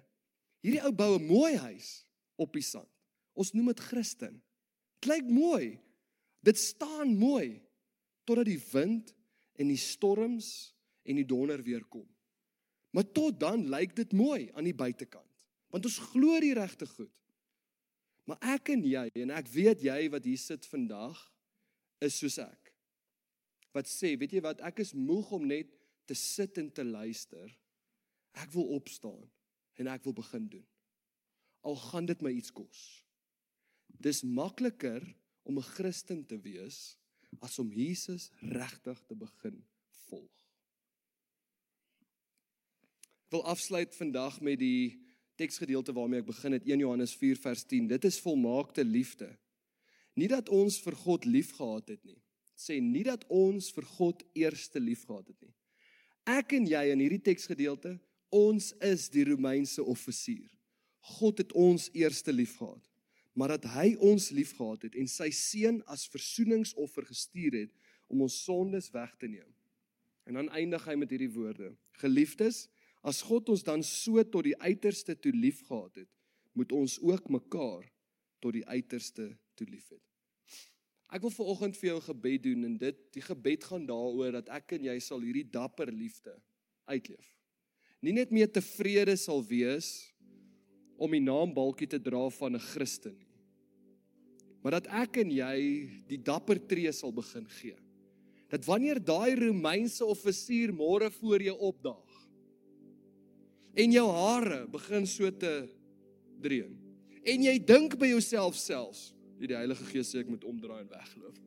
Hierdie 0.62 0.82
ou 0.82 0.92
bou 0.92 1.18
'n 1.18 1.26
mooi 1.26 1.56
huis 1.56 2.04
op 2.36 2.52
die 2.52 2.62
sand. 2.62 2.88
Ons 3.34 3.52
noem 3.52 3.66
dit 3.66 3.80
Christen. 3.80 4.42
Dit 5.00 5.10
lyk 5.10 5.30
mooi. 5.30 5.80
Dit 6.42 6.58
staan 6.58 7.16
mooi 7.16 7.62
totdat 8.24 8.46
die 8.46 8.62
wind 8.72 9.14
en 9.56 9.68
die 9.68 9.80
storms 9.80 10.74
en 11.04 11.16
die 11.16 11.26
donder 11.26 11.62
weer 11.62 11.84
kom. 11.84 12.08
Maar 12.90 13.12
tot 13.12 13.40
dan 13.40 13.68
lyk 13.70 13.94
dit 13.96 14.12
mooi 14.12 14.50
aan 14.54 14.64
die 14.64 14.74
buitekant. 14.74 15.26
Want 15.70 15.84
ons 15.84 15.98
glo 16.12 16.40
die 16.40 16.54
regte 16.54 16.86
goed. 16.86 17.12
Maar 18.24 18.38
ek 18.56 18.68
en 18.74 18.82
jy 18.84 19.06
en 19.22 19.30
ek 19.30 19.48
weet 19.48 19.82
jy 19.82 20.08
wat 20.10 20.26
hier 20.26 20.38
sit 20.38 20.66
vandag 20.66 21.18
is 22.00 22.18
soos 22.18 22.38
ek. 22.42 22.69
Wat 23.76 23.88
sê, 23.88 24.16
weet 24.18 24.34
jy 24.34 24.42
wat, 24.44 24.62
ek 24.66 24.82
is 24.82 24.94
moeg 24.96 25.30
om 25.36 25.46
net 25.46 25.70
te 26.10 26.16
sit 26.18 26.58
en 26.58 26.70
te 26.74 26.84
luister. 26.84 27.50
Ek 28.38 28.50
wil 28.54 28.74
opstaan 28.76 29.22
en 29.78 29.90
ek 29.90 30.04
wil 30.06 30.16
begin 30.16 30.48
doen. 30.50 30.66
Al 31.66 31.76
gaan 31.76 32.08
dit 32.08 32.22
my 32.24 32.32
iets 32.34 32.52
kos. 32.54 32.80
Dis 34.00 34.22
makliker 34.24 35.04
om 35.42 35.58
'n 35.58 35.70
Christen 35.76 36.24
te 36.26 36.38
wees 36.40 36.96
as 37.38 37.58
om 37.58 37.70
Jesus 37.72 38.30
regtig 38.40 39.02
te 39.06 39.14
begin 39.14 39.62
volg. 40.08 40.36
Ek 43.26 43.30
wil 43.30 43.44
afsluit 43.44 43.94
vandag 43.94 44.40
met 44.40 44.58
die 44.58 44.98
teksgedeelte 45.36 45.92
waarmee 45.92 46.20
ek 46.20 46.26
begin 46.26 46.52
het 46.52 46.66
1 46.66 46.82
Johannes 46.82 47.14
4 47.14 47.36
vers 47.36 47.62
10. 47.64 47.86
Dit 47.86 48.04
is 48.04 48.20
volmaakte 48.20 48.84
liefde. 48.84 49.38
Nie 50.14 50.28
dat 50.28 50.48
ons 50.48 50.80
vir 50.82 50.96
God 50.96 51.24
liefgehad 51.24 51.88
het 51.88 52.04
nie. 52.04 52.18
Sê 52.60 52.76
nie 52.84 53.06
dat 53.06 53.24
ons 53.32 53.70
vir 53.72 53.86
God 53.96 54.22
eerste 54.36 54.82
liefgehad 54.82 55.30
het 55.32 55.40
nie. 55.40 55.54
Ek 56.28 56.52
en 56.58 56.66
jy 56.68 56.82
in 56.92 57.00
hierdie 57.00 57.22
teksgedeelte, 57.30 57.96
ons 58.30 58.74
is 58.84 59.08
die 59.10 59.24
Romeinse 59.24 59.82
offisier. 59.82 60.50
God 61.16 61.40
het 61.40 61.54
ons 61.56 61.88
eerste 61.96 62.34
liefgehad 62.34 62.84
maar 63.32 63.48
dat 63.54 63.64
hy 63.72 63.94
ons 64.02 64.30
liefgehad 64.34 64.82
het 64.88 64.96
en 64.98 65.08
sy 65.08 65.30
seun 65.34 65.80
as 65.90 66.08
versoeningsoffer 66.10 67.06
gestuur 67.08 67.56
het 67.62 67.72
om 68.10 68.24
ons 68.26 68.40
sondes 68.44 68.90
weg 68.94 69.14
te 69.22 69.30
neem. 69.30 69.48
En 70.26 70.40
dan 70.40 70.50
eindig 70.54 70.84
hy 70.86 70.96
met 70.98 71.10
hierdie 71.14 71.30
woorde: 71.32 71.70
Geliefdes, 72.02 72.66
as 73.00 73.22
God 73.24 73.48
ons 73.48 73.64
dan 73.66 73.84
so 73.86 74.22
tot 74.24 74.44
die 74.44 74.58
uiterste 74.60 75.16
toe 75.16 75.32
liefgehad 75.32 76.02
het, 76.02 76.10
moet 76.52 76.72
ons 76.76 76.98
ook 77.00 77.30
mekaar 77.30 77.86
tot 78.42 78.56
die 78.56 78.66
uiterste 78.66 79.30
toe 79.56 79.66
liefhet. 79.70 80.09
Ek 81.10 81.22
wil 81.22 81.34
veraloggend 81.34 81.76
vir 81.76 81.88
jou 81.90 81.96
'n 81.98 82.08
gebed 82.08 82.42
doen 82.42 82.64
en 82.64 82.76
dit 82.78 82.96
die 83.12 83.22
gebed 83.22 83.64
gaan 83.64 83.86
daaroor 83.86 84.32
dat 84.32 84.48
ek 84.48 84.72
en 84.72 84.84
jy 84.84 84.98
sal 85.00 85.20
hierdie 85.20 85.50
dapper 85.50 85.90
liefde 85.92 86.34
uitleef. 86.86 87.36
Nie 88.02 88.12
net 88.12 88.30
meer 88.30 88.48
tevrede 88.48 89.16
sal 89.16 89.42
wees 89.42 90.12
om 90.96 91.10
die 91.10 91.20
naambalkie 91.20 91.88
te 91.88 91.98
dra 91.98 92.30
van 92.30 92.54
'n 92.54 92.60
Christen 92.60 93.18
nie 93.18 93.30
maar 94.60 94.76
dat 94.76 94.90
ek 94.92 95.22
en 95.22 95.32
jy 95.32 95.56
die 96.10 96.20
dapper 96.20 96.60
tree 96.68 96.92
sal 96.92 97.12
begin 97.16 97.46
gee. 97.60 97.76
Dat 98.50 98.66
wanneer 98.68 99.00
daai 99.00 99.38
Romeinse 99.38 100.04
offisier 100.04 100.72
môre 100.74 101.10
voor 101.20 101.42
jou 101.44 101.56
opdaag 101.70 102.16
en 103.78 103.92
jou 103.94 104.06
hare 104.10 104.64
begin 104.68 105.06
so 105.06 105.30
te 105.30 105.52
dreun 106.42 106.74
en 107.22 107.44
jy 107.46 107.54
dink 107.62 107.94
by 108.00 108.08
jouself 108.10 108.56
selfs, 108.58 109.12
die 109.48 109.56
Heilige 109.56 109.86
Gees 109.88 110.12
sê 110.12 110.20
ek 110.20 110.28
moet 110.28 110.44
omdraai 110.44 110.82
en 110.82 110.90
wegloop. 110.90 111.38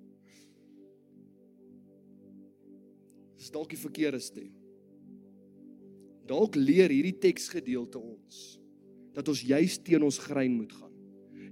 Dis 3.38 3.52
dalk 3.54 3.70
die 3.70 3.82
verkeerde 3.82 4.22
stem. 4.24 4.50
Dalk 6.26 6.56
leer 6.56 6.90
hierdie 6.90 7.18
teksgedeelte 7.20 8.00
ons 8.00 8.42
dat 9.14 9.28
ons 9.30 9.44
juis 9.46 9.78
teen 9.86 10.02
ons 10.02 10.18
grein 10.18 10.56
moet 10.56 10.72
gaan 10.74 10.94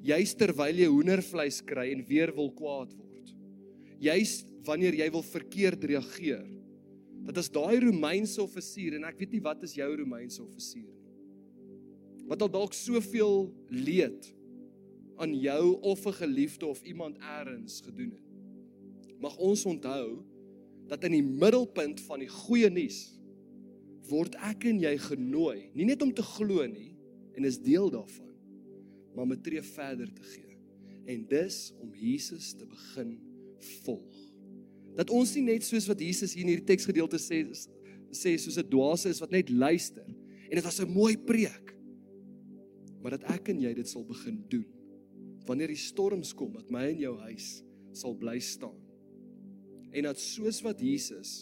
juis 0.06 0.34
terwyl 0.38 0.82
jy 0.82 0.90
hoendervleis 0.90 1.62
kry 1.66 1.92
en 1.94 2.02
weer 2.08 2.34
wil 2.36 2.50
kwaad 2.58 2.94
word. 2.96 3.34
Juis 4.02 4.42
wanneer 4.66 4.98
jy 4.98 5.08
wil 5.14 5.24
verkeerd 5.26 5.86
reageer. 5.92 6.48
Dat 7.28 7.38
as 7.38 7.52
daai 7.54 7.78
Romeinse 7.84 8.42
offisier 8.42 8.98
en 8.98 9.06
ek 9.06 9.20
weet 9.22 9.36
nie 9.38 9.44
wat 9.46 9.62
is 9.68 9.76
jou 9.78 9.90
Romeinse 10.00 10.42
offisier 10.42 10.90
nie. 10.90 10.98
Wat 12.30 12.42
al 12.42 12.50
dalk 12.54 12.74
soveel 12.74 13.52
leed 13.70 14.30
aan 15.22 15.36
jou 15.38 15.78
of 15.82 16.06
'n 16.06 16.18
geliefde 16.24 16.66
of 16.66 16.82
iemand 16.84 17.18
eers 17.18 17.82
gedoen 17.82 18.12
het. 18.12 18.28
Mag 19.20 19.38
ons 19.38 19.66
onthou 19.66 20.24
dat 20.88 21.04
in 21.04 21.12
die 21.12 21.24
middelpunt 21.24 22.02
van 22.02 22.20
die 22.20 22.30
goeie 22.30 22.70
nuus 22.70 23.20
word 24.10 24.36
ek 24.36 24.66
en 24.66 24.80
jy 24.80 24.98
genooi, 24.98 25.70
nie 25.74 25.86
net 25.86 26.02
om 26.02 26.14
te 26.14 26.24
glo 26.24 26.66
nie 26.68 26.98
en 27.34 27.46
is 27.46 27.62
deel 27.62 27.90
daarvan 27.90 28.32
maar 29.14 29.24
om 29.24 29.32
'n 29.32 29.42
tree 29.42 29.62
verder 29.62 30.14
te 30.14 30.24
gee. 30.24 30.58
En 31.06 31.28
dis 31.28 31.74
om 31.80 31.94
Jesus 31.96 32.54
te 32.54 32.66
begin 32.66 33.20
volg. 33.84 34.34
Dat 34.96 35.10
ons 35.10 35.36
nie 35.36 35.44
net 35.44 35.64
soos 35.64 35.88
wat 35.88 36.00
Jesus 36.00 36.34
hier 36.34 36.44
in 36.44 36.48
hierdie 36.48 36.66
teksgedeelte 36.66 37.18
sê 37.18 37.48
sê 38.12 38.38
soos 38.38 38.58
'n 38.58 38.70
dwaase 38.70 39.10
is 39.10 39.20
wat 39.20 39.32
net 39.32 39.50
luister 39.50 40.06
en 40.50 40.56
dit 40.56 40.64
was 40.64 40.80
'n 40.80 40.92
mooi 40.92 41.18
preek. 41.18 41.76
Maar 43.02 43.12
dat 43.12 43.24
ek 43.24 43.50
en 43.50 43.62
jy 43.62 43.74
dit 43.74 43.90
sal 43.90 44.06
begin 44.06 44.46
doen. 44.48 44.66
Wanneer 45.48 45.68
die 45.74 45.80
storms 45.80 46.34
kom, 46.38 46.54
dat 46.54 46.70
my 46.70 46.88
en 46.92 47.00
jou 47.00 47.16
huis 47.28 47.64
sal 47.94 48.16
bly 48.16 48.38
staan. 48.40 48.78
En 49.92 50.04
dat 50.08 50.20
soos 50.20 50.62
wat 50.64 50.80
Jesus 50.80 51.42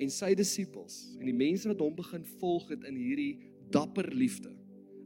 en 0.00 0.12
sy 0.12 0.34
disippels 0.36 1.16
en 1.18 1.26
die 1.28 1.36
mense 1.36 1.68
wat 1.68 1.80
hom 1.80 1.96
begin 1.96 2.24
volg 2.40 2.70
het 2.72 2.84
in 2.88 2.96
hierdie 2.96 3.32
dapper 3.72 4.08
liefde 4.14 4.52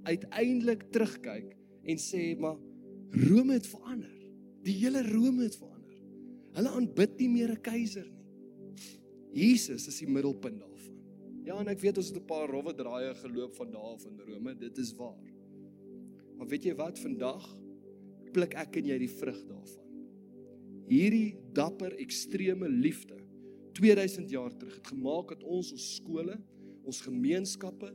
uiteindelik 0.08 0.86
terugkyk 0.94 1.54
en 1.88 2.00
sê 2.00 2.34
maar 2.40 2.58
Rome 3.10 3.56
het 3.56 3.66
verander. 3.66 4.12
Die 4.62 4.76
hele 4.84 5.02
Rome 5.02 5.42
het 5.48 5.56
verander. 5.58 5.96
Hulle 6.54 6.74
aanbid 6.78 7.16
nie 7.18 7.28
meer 7.28 7.50
'n 7.50 7.62
keiser 7.62 8.06
nie. 8.06 8.26
Jesus 9.32 9.86
is 9.88 9.98
die 9.98 10.06
middelpunt 10.06 10.60
daarvan. 10.60 10.96
Ja, 11.44 11.58
en 11.58 11.68
ek 11.68 11.80
weet 11.80 11.96
ons 11.98 12.08
het 12.08 12.16
'n 12.16 12.26
paar 12.26 12.48
rowwe 12.48 12.74
draaie 12.74 13.14
geloop 13.14 13.54
van 13.54 13.70
daar 13.70 13.94
af 13.94 14.06
in 14.06 14.18
Rome, 14.18 14.54
dit 14.54 14.78
is 14.78 14.92
waar. 14.94 15.18
Maar 16.36 16.46
weet 16.46 16.64
jy 16.64 16.74
wat 16.74 16.98
vandag 16.98 17.60
pluk 18.32 18.54
ek 18.58 18.80
en 18.80 18.90
jy 18.92 18.98
die 19.02 19.12
vrug 19.12 19.40
daarvan. 19.48 19.88
Hierdie 20.90 21.36
dapper 21.54 21.94
ekstreme 22.02 22.68
liefde 22.70 23.20
2000 23.78 24.30
jaar 24.30 24.54
terug 24.58 24.74
het 24.74 24.88
gemaak 24.90 25.34
dat 25.34 25.44
ons 25.46 25.70
ons 25.72 25.88
skole, 25.96 26.34
ons 26.82 27.02
gemeenskappe 27.06 27.92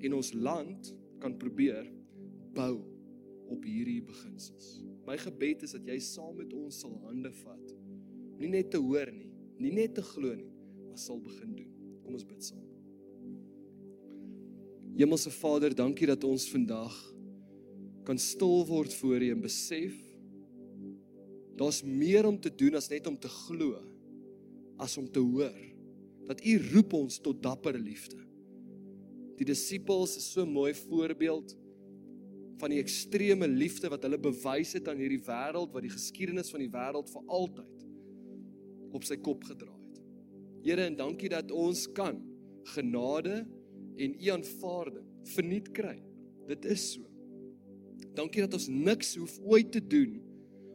en 0.00 0.16
ons 0.16 0.32
land 0.34 0.90
kan 1.22 1.36
probeer 1.38 1.86
bou 2.56 2.80
op 3.50 3.66
hierdie 3.66 4.00
beginsels. 4.06 4.80
My 5.06 5.16
gebed 5.20 5.64
is 5.66 5.74
dat 5.76 5.86
jy 5.86 5.98
saam 6.02 6.36
met 6.38 6.52
ons 6.56 6.80
sal 6.82 6.94
hande 7.06 7.32
vat. 7.42 7.76
Nie 8.40 8.50
net 8.50 8.70
te 8.74 8.80
hoor 8.82 9.10
nie, 9.14 9.30
nie 9.60 9.72
net 9.74 9.96
te 9.98 10.04
glo 10.06 10.34
nie, 10.34 10.50
maar 10.86 10.98
sal 11.00 11.20
begin 11.22 11.54
doen. 11.58 11.72
Kom 12.04 12.16
ons 12.18 12.26
bid 12.26 12.44
saam. 12.46 12.66
Hemelse 15.00 15.30
Vader, 15.32 15.74
dankie 15.76 16.08
dat 16.10 16.24
ons 16.28 16.44
vandag 16.52 16.96
kan 18.10 18.18
stil 18.18 18.64
word 18.66 18.94
voor 18.98 19.22
U 19.22 19.28
en 19.30 19.42
besef 19.44 19.94
daar's 21.60 21.84
meer 21.86 22.26
om 22.26 22.40
te 22.42 22.50
doen 22.50 22.74
as 22.74 22.88
net 22.90 23.06
om 23.06 23.18
te 23.20 23.30
glo 23.30 23.76
as 24.82 24.96
om 24.98 25.06
te 25.06 25.22
hoor 25.22 25.60
dat 26.26 26.42
U 26.42 26.56
roep 26.72 26.96
ons 26.96 27.18
tot 27.22 27.38
dapper 27.42 27.76
liefde. 27.78 28.18
Die 29.38 29.46
disippels 29.46 30.16
is 30.18 30.26
so 30.32 30.42
'n 30.42 30.52
mooi 30.52 30.72
voorbeeld 30.74 31.54
van 32.60 32.70
die 32.70 32.80
ekstreme 32.80 33.48
liefde 33.48 33.88
wat 33.88 34.02
hulle 34.02 34.18
bewys 34.18 34.72
het 34.72 34.88
aan 34.88 34.98
hierdie 34.98 35.22
wêreld 35.26 35.72
wat 35.72 35.82
die 35.82 35.94
geskiedenis 35.94 36.50
van 36.50 36.60
die 36.60 36.72
wêreld 36.72 37.10
vir 37.10 37.22
altyd 37.26 37.86
op 38.92 39.04
sy 39.04 39.16
kop 39.16 39.44
gedraai 39.44 39.80
het. 39.86 40.02
Here 40.64 40.84
en 40.84 40.96
dankie 40.96 41.28
dat 41.28 41.50
ons 41.50 41.86
kan 41.92 42.18
genade 42.74 43.46
en 43.96 44.18
u 44.18 44.26
aanvaarding 44.28 45.06
verniet 45.24 45.70
kry. 45.72 46.02
Dit 46.48 46.64
is 46.64 46.92
so. 46.92 47.09
Dankie 48.14 48.42
dat 48.44 48.56
ons 48.58 48.68
niks 48.68 49.14
hoef 49.20 49.38
ooit 49.44 49.72
te 49.72 49.82
doen 49.82 50.18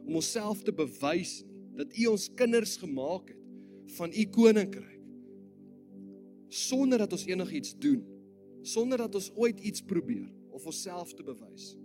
om 0.06 0.20
onsself 0.22 0.62
te 0.62 0.72
bewys 0.72 1.40
nie 1.42 1.56
dat 1.76 1.96
u 1.96 2.06
ons 2.06 2.28
kinders 2.34 2.76
gemaak 2.80 3.28
het 3.28 3.96
van 3.96 4.12
u 4.12 4.24
koninkryk 4.32 4.94
sonder 6.48 7.02
dat 7.04 7.12
ons 7.12 7.26
enigiets 7.28 7.74
doen 7.78 8.00
sonder 8.66 8.98
dat 8.98 9.14
ons 9.14 9.28
ooit 9.36 9.60
iets 9.60 9.84
probeer 9.84 10.26
of 10.56 10.64
onsself 10.66 11.12
te 11.14 11.22
bewys. 11.22 11.76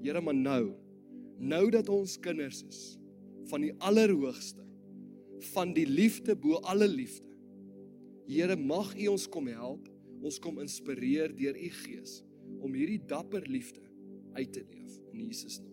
Here, 0.00 0.20
maar 0.22 0.36
nou, 0.36 0.70
nou 1.36 1.64
dat 1.74 1.88
ons 1.92 2.14
kinders 2.22 2.62
is 2.64 2.82
van 3.50 3.64
die 3.66 3.74
Allerhoogste, 3.84 4.62
van 5.50 5.74
die 5.76 5.84
liefde 5.88 6.36
bo 6.38 6.62
alle 6.70 6.88
liefde. 6.88 7.26
Here, 8.30 8.56
mag 8.56 8.94
U 8.94 9.10
ons 9.12 9.26
kom 9.28 9.50
help, 9.50 9.90
ons 10.22 10.38
kom 10.40 10.62
inspireer 10.62 11.34
deur 11.36 11.58
U 11.58 11.70
Gees 11.82 12.22
om 12.64 12.72
hierdie 12.72 13.02
dapper 13.10 13.44
liefde 13.50 13.84
uit 14.32 14.52
te 14.52 14.64
leef 14.70 14.98
in 15.12 15.26
Jesus 15.26 15.58
naam. 15.58 15.67